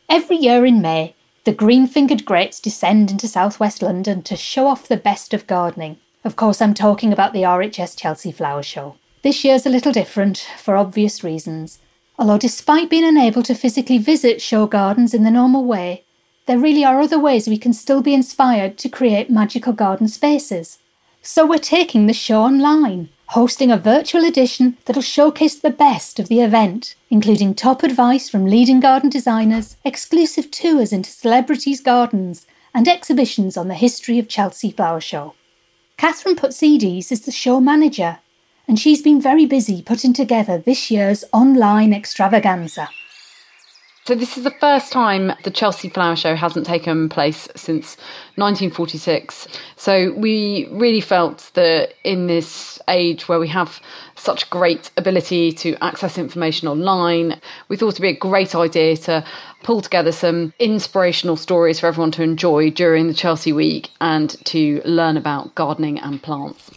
Every 0.08 0.38
year 0.38 0.66
in 0.66 0.82
May, 0.82 1.16
the 1.44 1.52
green 1.52 1.86
fingered 1.86 2.24
greats 2.24 2.62
descend 2.62 3.12
into 3.12 3.28
southwest 3.28 3.82
London 3.82 4.22
to 4.24 4.38
show 4.38 4.68
off 4.68 4.88
the 4.88 4.96
best 4.96 5.34
of 5.34 5.48
gardening. 5.48 5.98
Of 6.26 6.36
course, 6.36 6.62
I'm 6.62 6.74
talking 6.74 7.14
about 7.14 7.32
the 7.32 7.44
RHS 7.44 7.98
Chelsea 7.98 8.32
Flower 8.32 8.62
Show. 8.62 8.96
This 9.22 9.46
year's 9.46 9.66
a 9.66 9.70
little 9.70 9.94
different 9.94 10.46
for 10.58 10.76
obvious 10.76 11.24
reasons. 11.24 11.80
Although, 12.18 12.38
despite 12.38 12.90
being 12.90 13.06
unable 13.06 13.42
to 13.44 13.56
physically 13.56 13.98
visit 13.98 14.42
show 14.42 14.68
gardens 14.68 15.14
in 15.14 15.24
the 15.24 15.32
normal 15.32 15.64
way, 15.64 16.04
there 16.46 16.60
really 16.60 16.84
are 16.84 17.00
other 17.00 17.18
ways 17.18 17.48
we 17.48 17.58
can 17.58 17.72
still 17.72 18.02
be 18.02 18.14
inspired 18.14 18.78
to 18.80 18.90
create 18.90 19.30
magical 19.30 19.72
garden 19.72 20.10
spaces. 20.10 20.80
So 21.22 21.46
we're 21.46 21.58
taking 21.58 22.08
the 22.08 22.14
show 22.14 22.42
online, 22.42 23.10
hosting 23.28 23.72
a 23.72 23.78
virtual 23.78 24.26
edition 24.26 24.78
that'll 24.84 25.02
showcase 25.02 25.56
the 25.56 25.70
best 25.70 26.20
of 26.20 26.28
the 26.28 26.42
event, 26.42 26.96
including 27.10 27.56
top 27.56 27.82
advice 27.82 28.28
from 28.28 28.46
leading 28.46 28.82
garden 28.82 29.10
designers, 29.10 29.78
exclusive 29.86 30.52
tours 30.52 30.92
into 30.92 31.12
celebrities' 31.12 31.80
gardens, 31.80 32.46
and 32.74 32.90
exhibitions 32.90 33.56
on 33.56 33.70
the 33.70 33.74
history 33.74 34.20
of 34.20 34.28
Chelsea 34.28 34.72
Flower 34.72 35.00
Show. 35.00 35.34
Catherine 36.00 36.38
Putsides 36.38 37.12
is 37.12 37.26
the 37.26 37.32
show 37.32 37.60
manager, 37.60 38.20
and 38.70 38.80
she's 38.80 39.02
been 39.02 39.20
very 39.20 39.46
busy 39.46 39.82
putting 39.82 40.14
together 40.14 40.58
this 40.58 40.90
year's 40.90 41.26
online 41.34 41.92
extravaganza. 41.92 42.88
So 44.10 44.16
this 44.16 44.38
is 44.38 44.44
the 44.44 44.50
first 44.50 44.92
time 44.92 45.32
the 45.44 45.52
Chelsea 45.52 45.88
Flower 45.88 46.16
Show 46.16 46.34
hasn't 46.34 46.66
taken 46.66 47.10
place 47.10 47.48
since 47.56 47.96
1946. 48.38 49.48
So 49.76 50.14
we 50.14 50.68
really 50.72 51.00
felt 51.00 51.52
that 51.54 51.94
in 52.04 52.26
this 52.26 52.80
age 52.88 53.28
where 53.28 53.38
we 53.38 53.48
have 53.50 53.80
such 54.16 54.50
great 54.50 54.90
ability 54.98 55.52
to 55.52 55.78
access 55.84 56.18
information 56.18 56.68
online, 56.68 57.40
we 57.68 57.78
thought 57.78 57.90
it'd 57.90 58.02
be 58.02 58.08
a 58.10 58.18
great 58.18 58.56
idea 58.56 58.98
to 58.98 59.24
pull 59.62 59.80
together 59.80 60.12
some 60.12 60.54
inspirational 60.58 61.38
stories 61.38 61.80
for 61.80 61.86
everyone 61.86 62.10
to 62.14 62.24
enjoy 62.24 62.72
during 62.72 63.06
the 63.06 63.14
Chelsea 63.14 63.54
week 63.54 63.92
and 64.02 64.44
to 64.46 64.82
learn 64.86 65.18
about 65.18 65.54
gardening 65.54 66.00
and 66.00 66.20
plants. 66.24 66.72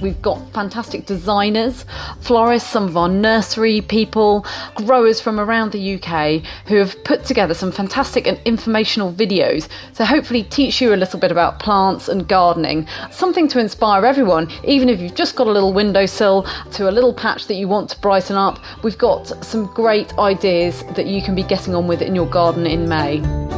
We've 0.00 0.20
got 0.22 0.52
fantastic 0.52 1.06
designers, 1.06 1.84
florists, 2.20 2.70
some 2.70 2.88
of 2.88 2.96
our 2.96 3.08
nursery 3.08 3.80
people, 3.82 4.46
growers 4.74 5.20
from 5.20 5.38
around 5.38 5.72
the 5.72 5.94
UK 5.94 6.42
who 6.66 6.76
have 6.76 7.02
put 7.04 7.24
together 7.24 7.54
some 7.54 7.70
fantastic 7.70 8.26
and 8.26 8.40
informational 8.44 9.12
videos 9.12 9.68
to 9.94 10.06
hopefully 10.06 10.44
teach 10.44 10.80
you 10.80 10.94
a 10.94 10.96
little 10.96 11.20
bit 11.20 11.30
about 11.30 11.58
plants 11.58 12.08
and 12.08 12.26
gardening. 12.28 12.86
Something 13.10 13.48
to 13.48 13.58
inspire 13.58 14.06
everyone, 14.06 14.50
even 14.64 14.88
if 14.88 15.00
you've 15.00 15.14
just 15.14 15.36
got 15.36 15.46
a 15.46 15.52
little 15.52 15.72
windowsill 15.72 16.46
to 16.72 16.88
a 16.88 16.92
little 16.92 17.12
patch 17.12 17.46
that 17.48 17.54
you 17.54 17.68
want 17.68 17.90
to 17.90 18.00
brighten 18.00 18.36
up. 18.36 18.58
We've 18.82 18.98
got 18.98 19.44
some 19.44 19.66
great 19.66 20.16
ideas 20.18 20.82
that 20.94 21.06
you 21.06 21.22
can 21.22 21.34
be 21.34 21.42
getting 21.42 21.74
on 21.74 21.86
with 21.86 22.02
in 22.02 22.14
your 22.14 22.26
garden 22.26 22.66
in 22.66 22.88
May. 22.88 23.49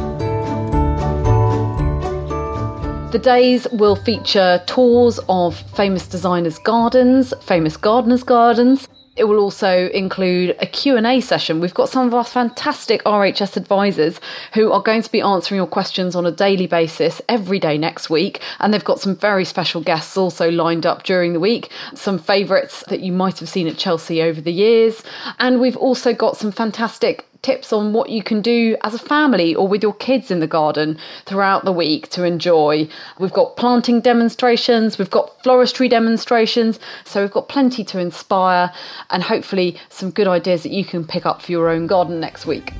The 3.13 3.19
days 3.19 3.67
will 3.71 3.95
feature 3.95 4.59
tours 4.65 5.19
of 5.29 5.55
famous 5.55 6.07
designers' 6.07 6.57
gardens, 6.57 7.31
famous 7.41 7.77
gardeners' 7.77 8.23
gardens. 8.23 8.87
It 9.15 9.25
will 9.25 9.37
also 9.37 9.87
include 9.89 10.55
a 10.59 10.65
Q&A 10.65 11.21
session. 11.21 11.59
We've 11.59 11.75
got 11.75 11.89
some 11.89 12.07
of 12.07 12.15
our 12.15 12.23
fantastic 12.23 13.03
RHS 13.03 13.55
advisors 13.55 14.19
who 14.55 14.71
are 14.71 14.81
going 14.81 15.03
to 15.03 15.11
be 15.11 15.21
answering 15.21 15.57
your 15.57 15.67
questions 15.67 16.15
on 16.15 16.25
a 16.25 16.31
daily 16.31 16.65
basis 16.65 17.21
every 17.29 17.59
day 17.59 17.77
next 17.77 18.09
week 18.09 18.41
and 18.59 18.73
they've 18.73 18.83
got 18.83 18.99
some 18.99 19.15
very 19.15 19.45
special 19.45 19.81
guests 19.81 20.17
also 20.17 20.49
lined 20.49 20.87
up 20.87 21.03
during 21.03 21.33
the 21.33 21.39
week, 21.39 21.69
some 21.93 22.17
favourites 22.17 22.83
that 22.87 23.01
you 23.01 23.11
might 23.11 23.37
have 23.37 23.47
seen 23.47 23.67
at 23.67 23.77
Chelsea 23.77 24.23
over 24.23 24.41
the 24.41 24.51
years, 24.51 25.03
and 25.37 25.61
we've 25.61 25.77
also 25.77 26.15
got 26.15 26.35
some 26.35 26.51
fantastic 26.51 27.27
tips 27.43 27.71
on 27.71 27.93
what 27.93 28.09
you 28.09 28.23
can 28.23 28.41
do 28.41 28.75
as 28.81 28.95
a 28.95 28.99
family 28.99 29.53
or 29.53 29.67
with 29.67 29.83
your 29.83 29.93
kids 29.93 30.31
in 30.31 30.39
the 30.39 30.47
garden 30.47 30.97
throughout 31.25 31.65
the 31.65 31.71
week 31.71 32.09
to 32.09 32.23
enjoy. 32.23 32.87
We've 33.19 33.31
got 33.31 33.55
planting 33.55 34.01
demonstrations, 34.01 34.97
we've 34.97 35.11
got 35.11 35.43
floristry 35.43 35.89
demonstrations, 35.89 36.79
so 37.05 37.21
we've 37.21 37.31
got 37.31 37.49
plenty 37.49 37.83
to 37.83 37.99
inspire 37.99 38.73
and 39.11 39.21
hopefully 39.21 39.77
some 39.89 40.09
good 40.09 40.27
ideas 40.27 40.63
that 40.63 40.71
you 40.71 40.83
can 40.83 41.05
pick 41.05 41.25
up 41.25 41.41
for 41.41 41.51
your 41.51 41.69
own 41.69 41.85
garden 41.85 42.19
next 42.19 42.47
week. 42.47 42.73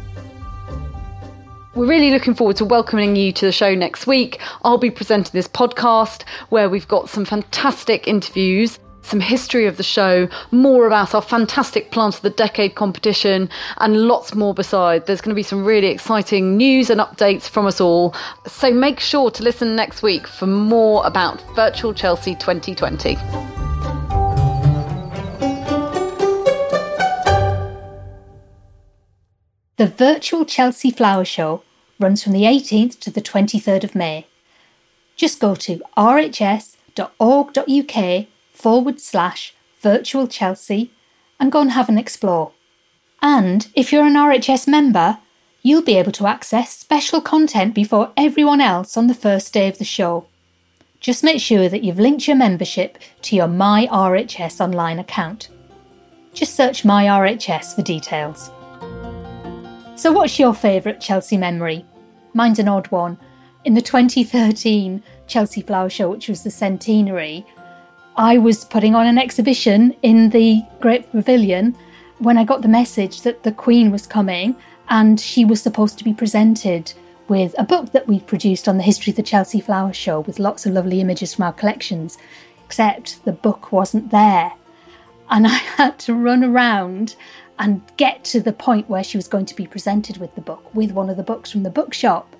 We're 1.76 1.88
really 1.88 2.12
looking 2.12 2.36
forward 2.36 2.58
to 2.58 2.65
welcoming 2.65 3.15
you 3.15 3.32
to 3.32 3.47
the 3.47 3.52
show 3.52 3.73
next 3.73 4.06
week. 4.06 4.39
I'll 4.63 4.78
be 4.78 4.91
presenting 4.91 5.32
this 5.34 5.47
podcast 5.47 6.21
where 6.49 6.69
we've 6.69 6.88
got 6.88 7.10
some 7.10 7.26
fantastic 7.26 8.08
interviews 8.08 8.78
some 9.04 9.20
history 9.20 9.66
of 9.66 9.78
the 9.78 9.84
show, 9.84 10.28
more 10.52 10.88
about 10.88 11.13
our 11.13 11.22
fantastic 11.22 11.92
Plant 11.92 12.16
of 12.16 12.22
the 12.22 12.30
Decade 12.30 12.76
competition, 12.76 13.50
and 13.78 14.08
lots 14.08 14.34
more 14.34 14.54
beside. 14.54 15.06
There's 15.06 15.22
going 15.22 15.34
to 15.34 15.36
be 15.36 15.44
some 15.44 15.63
really 15.63 15.88
exciting 15.88 16.58
news 16.58 16.89
and 16.89 17.00
updates 17.00 17.44
from 17.44 17.66
us 17.66 17.80
all. 17.80 18.16
So 18.48 18.72
make 18.72 19.00
sure 19.00 19.30
to 19.32 19.44
listen 19.44 19.76
next 19.76 20.02
week 20.02 20.28
for 20.28 20.48
more 20.48 21.06
about 21.06 21.42
Virtual 21.56 21.94
Chelsea 21.94 22.36
2020. 22.36 23.18
The 29.78 29.88
Virtual 29.88 30.46
Chelsea 30.46 30.92
Flower 30.92 31.26
Show 31.26 31.63
runs 32.00 32.24
from 32.24 32.32
the 32.32 32.44
18th 32.44 33.00
to 33.02 33.12
the 33.12 33.22
23rd 33.22 33.84
of 33.84 33.96
May. 33.96 34.28
Just 35.16 35.39
go 35.39 35.56
to 35.56 35.82
rhs.org.uk 35.98 36.78
forward 38.54 39.02
slash 39.02 39.54
virtual 39.82 40.28
Chelsea 40.28 40.92
and 41.39 41.52
go 41.52 41.62
and 41.62 41.72
have 41.72 41.89
an 41.89 41.98
explore. 41.98 42.52
And 43.22 43.68
if 43.74 43.92
you're 43.92 44.06
an 44.06 44.16
RHS 44.16 44.68
member, 44.68 45.18
you'll 45.62 45.82
be 45.82 45.98
able 45.98 46.12
to 46.13 46.28
access 46.28 46.78
special 46.78 47.22
content 47.22 47.74
before 47.74 48.12
everyone 48.16 48.62
else 48.62 48.96
on 48.96 49.08
the 49.08 49.13
first 49.13 49.54
day 49.54 49.68
of 49.68 49.78
the 49.78 49.86
show. 49.86 50.28
Just 51.00 51.24
make 51.24 51.42
sure 51.42 51.68
that 51.68 51.84
you've 51.84 52.00
linked 52.00 52.28
your 52.28 52.38
membership 52.38 52.98
to 53.24 53.36
your 53.36 53.48
My 53.48 53.88
RHS 53.92 54.62
online 54.62 55.00
account. 55.00 55.50
Just 56.34 56.56
search 56.56 56.86
My 56.86 57.06
RHS 57.06 57.76
for 57.76 57.82
details. 57.82 58.52
So, 59.96 60.12
what's 60.12 60.39
your 60.39 60.54
favourite 60.54 61.00
Chelsea 61.00 61.38
memory? 61.38 61.86
Mine's 62.34 62.60
an 62.60 62.68
odd 62.68 62.88
one. 62.88 63.18
In 63.63 63.74
the 63.74 63.82
2013 63.82 65.04
Chelsea 65.28 65.62
Flower 65.62 65.89
Show, 65.89 66.10
which 66.10 66.28
was 66.28 66.44
the 66.44 66.52
centenary, 66.52 67.46
I 68.15 68.38
was 68.38 68.63
putting 68.63 68.93
on 68.93 69.08
an 69.08 69.17
exhibition 69.17 69.95
in 70.04 70.30
the 70.30 70.62
Great 70.80 71.12
Pavilion 71.12 71.76
when 72.19 72.38
I 72.38 72.43
got 72.43 72.62
the 72.62 72.67
message 72.67 73.23
that 73.23 73.41
the 73.41 73.52
Queen 73.52 73.91
was 73.91 74.06
coming 74.06 74.56
and 74.88 75.19
she 75.19 75.43
was 75.43 75.63
supposed 75.63 75.97
to 75.97 76.04
be 76.04 76.13
presented 76.13 76.93
with 77.28 77.56
a 77.58 77.63
book 77.63 77.91
that 77.91 78.08
we 78.08 78.19
produced 78.19 78.67
on 78.67 78.78
the 78.78 78.84
history 78.84 79.10
of 79.10 79.15
the 79.15 79.23
Chelsea 79.23 79.60
Flower 79.60 79.93
Show 79.93 80.19
with 80.19 80.38
lots 80.38 80.67
of 80.67 80.73
lovely 80.73 81.02
images 81.02 81.34
from 81.34 81.45
our 81.45 81.54
collections, 81.54 82.19
except 82.63 83.26
the 83.26 83.32
book 83.32 83.71
wasn't 83.71 84.12
there. 84.12 84.54
And 85.32 85.47
I 85.47 85.58
had 85.78 85.97
to 85.99 86.13
run 86.13 86.43
around 86.43 87.15
and 87.58 87.82
get 87.97 88.23
to 88.26 88.39
the 88.39 88.54
point 88.54 88.89
where 88.89 89.04
she 89.04 89.17
was 89.17 89.28
going 89.28 89.47
to 89.47 89.56
be 89.56 89.65
presented 89.65 90.17
with 90.17 90.36
the 90.36 90.41
book, 90.41 90.76
with 90.76 90.91
one 90.91 91.10
of 91.10 91.17
the 91.17 91.23
books 91.23 91.49
from 91.49 91.63
the 91.63 91.71
bookshop. 91.71 92.36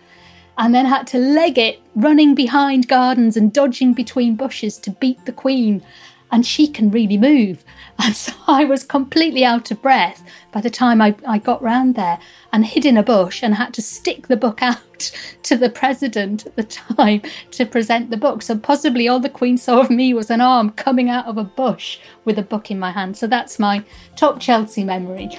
And 0.58 0.74
then 0.74 0.86
had 0.86 1.08
to 1.08 1.18
leg 1.18 1.58
it, 1.58 1.82
running 1.96 2.36
behind 2.36 2.88
gardens 2.88 3.38
and 3.38 3.54
dodging 3.54 3.94
between 3.94 4.36
bushes 4.36 4.78
to 4.80 4.92
beat 4.92 5.26
the 5.26 5.32
Queen. 5.32 5.84
And 6.32 6.46
she 6.46 6.68
can 6.68 6.90
really 6.90 7.18
move. 7.18 7.64
And 8.00 8.16
so 8.16 8.34
I 8.48 8.66
was 8.66 8.84
completely 8.84 9.46
out 9.46 9.70
of 9.70 9.82
breath 9.84 10.24
by 10.52 10.62
the 10.62 10.70
time 10.70 11.00
I, 11.00 11.16
I 11.28 11.38
got 11.38 11.62
round 11.62 11.94
there 11.94 12.18
and 12.52 12.66
hid 12.66 12.86
in 12.86 12.98
a 12.98 13.04
bush 13.04 13.44
and 13.44 13.54
had 13.54 13.72
to 13.76 13.84
stick 13.84 14.28
the 14.28 14.36
book 14.36 14.62
out 14.64 15.12
to 15.44 15.56
the 15.56 15.70
president 15.70 16.48
at 16.48 16.56
the 16.56 16.64
time 16.64 17.22
to 17.52 17.66
present 17.68 18.10
the 18.10 18.18
book. 18.18 18.42
So 18.42 18.58
possibly 18.58 19.08
all 19.08 19.20
the 19.20 19.30
Queen 19.30 19.58
saw 19.60 19.82
of 19.82 19.92
me 19.92 20.12
was 20.14 20.32
an 20.32 20.42
arm 20.42 20.72
coming 20.72 21.08
out 21.08 21.28
of 21.28 21.38
a 21.38 21.44
bush 21.44 22.00
with 22.26 22.40
a 22.40 22.44
book 22.44 22.72
in 22.72 22.80
my 22.80 22.92
hand. 22.92 23.16
So 23.16 23.28
that's 23.28 23.60
my 23.60 23.84
top 24.16 24.40
Chelsea 24.40 24.84
memory. 24.84 25.30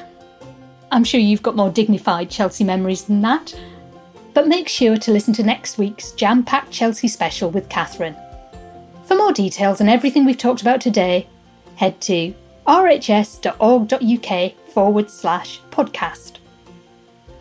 I'm 0.93 1.03
sure 1.03 1.19
you've 1.19 1.43
got 1.43 1.57
more 1.57 1.71
dignified 1.71 2.31
Chelsea 2.31 2.63
memories 2.63 3.05
than 3.05 3.21
that. 3.23 3.53
But 4.35 4.49
make 4.49 4.69
sure 4.69 4.97
to 4.97 5.13
listen 5.13 5.33
to 5.35 5.43
next 5.45 5.79
week's 5.79 6.11
jam 6.13 6.43
packed 6.43 6.73
Chelsea 6.73 7.09
special 7.09 7.51
with 7.51 7.69
Catherine. 7.69 8.17
For 9.07 9.15
more 9.15 9.33
details 9.33 9.81
on 9.81 9.89
everything 9.89 10.25
we've 10.25 10.37
talked 10.37 10.61
about 10.61 10.81
today, 10.81 11.29
head 11.77 12.01
to 12.03 12.35
rhs.org.uk 12.67 14.53
forward 14.73 15.11
slash 15.11 15.61
podcast. 15.71 16.39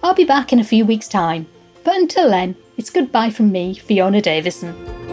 I'll 0.04 0.14
be 0.14 0.26
back 0.26 0.54
in 0.54 0.60
a 0.60 0.64
few 0.64 0.86
weeks' 0.86 1.08
time, 1.08 1.48
but 1.84 1.96
until 1.96 2.30
then, 2.30 2.56
it's 2.78 2.90
goodbye 2.90 3.30
from 3.30 3.52
me, 3.52 3.74
Fiona 3.74 4.22
Davison. 4.22 5.13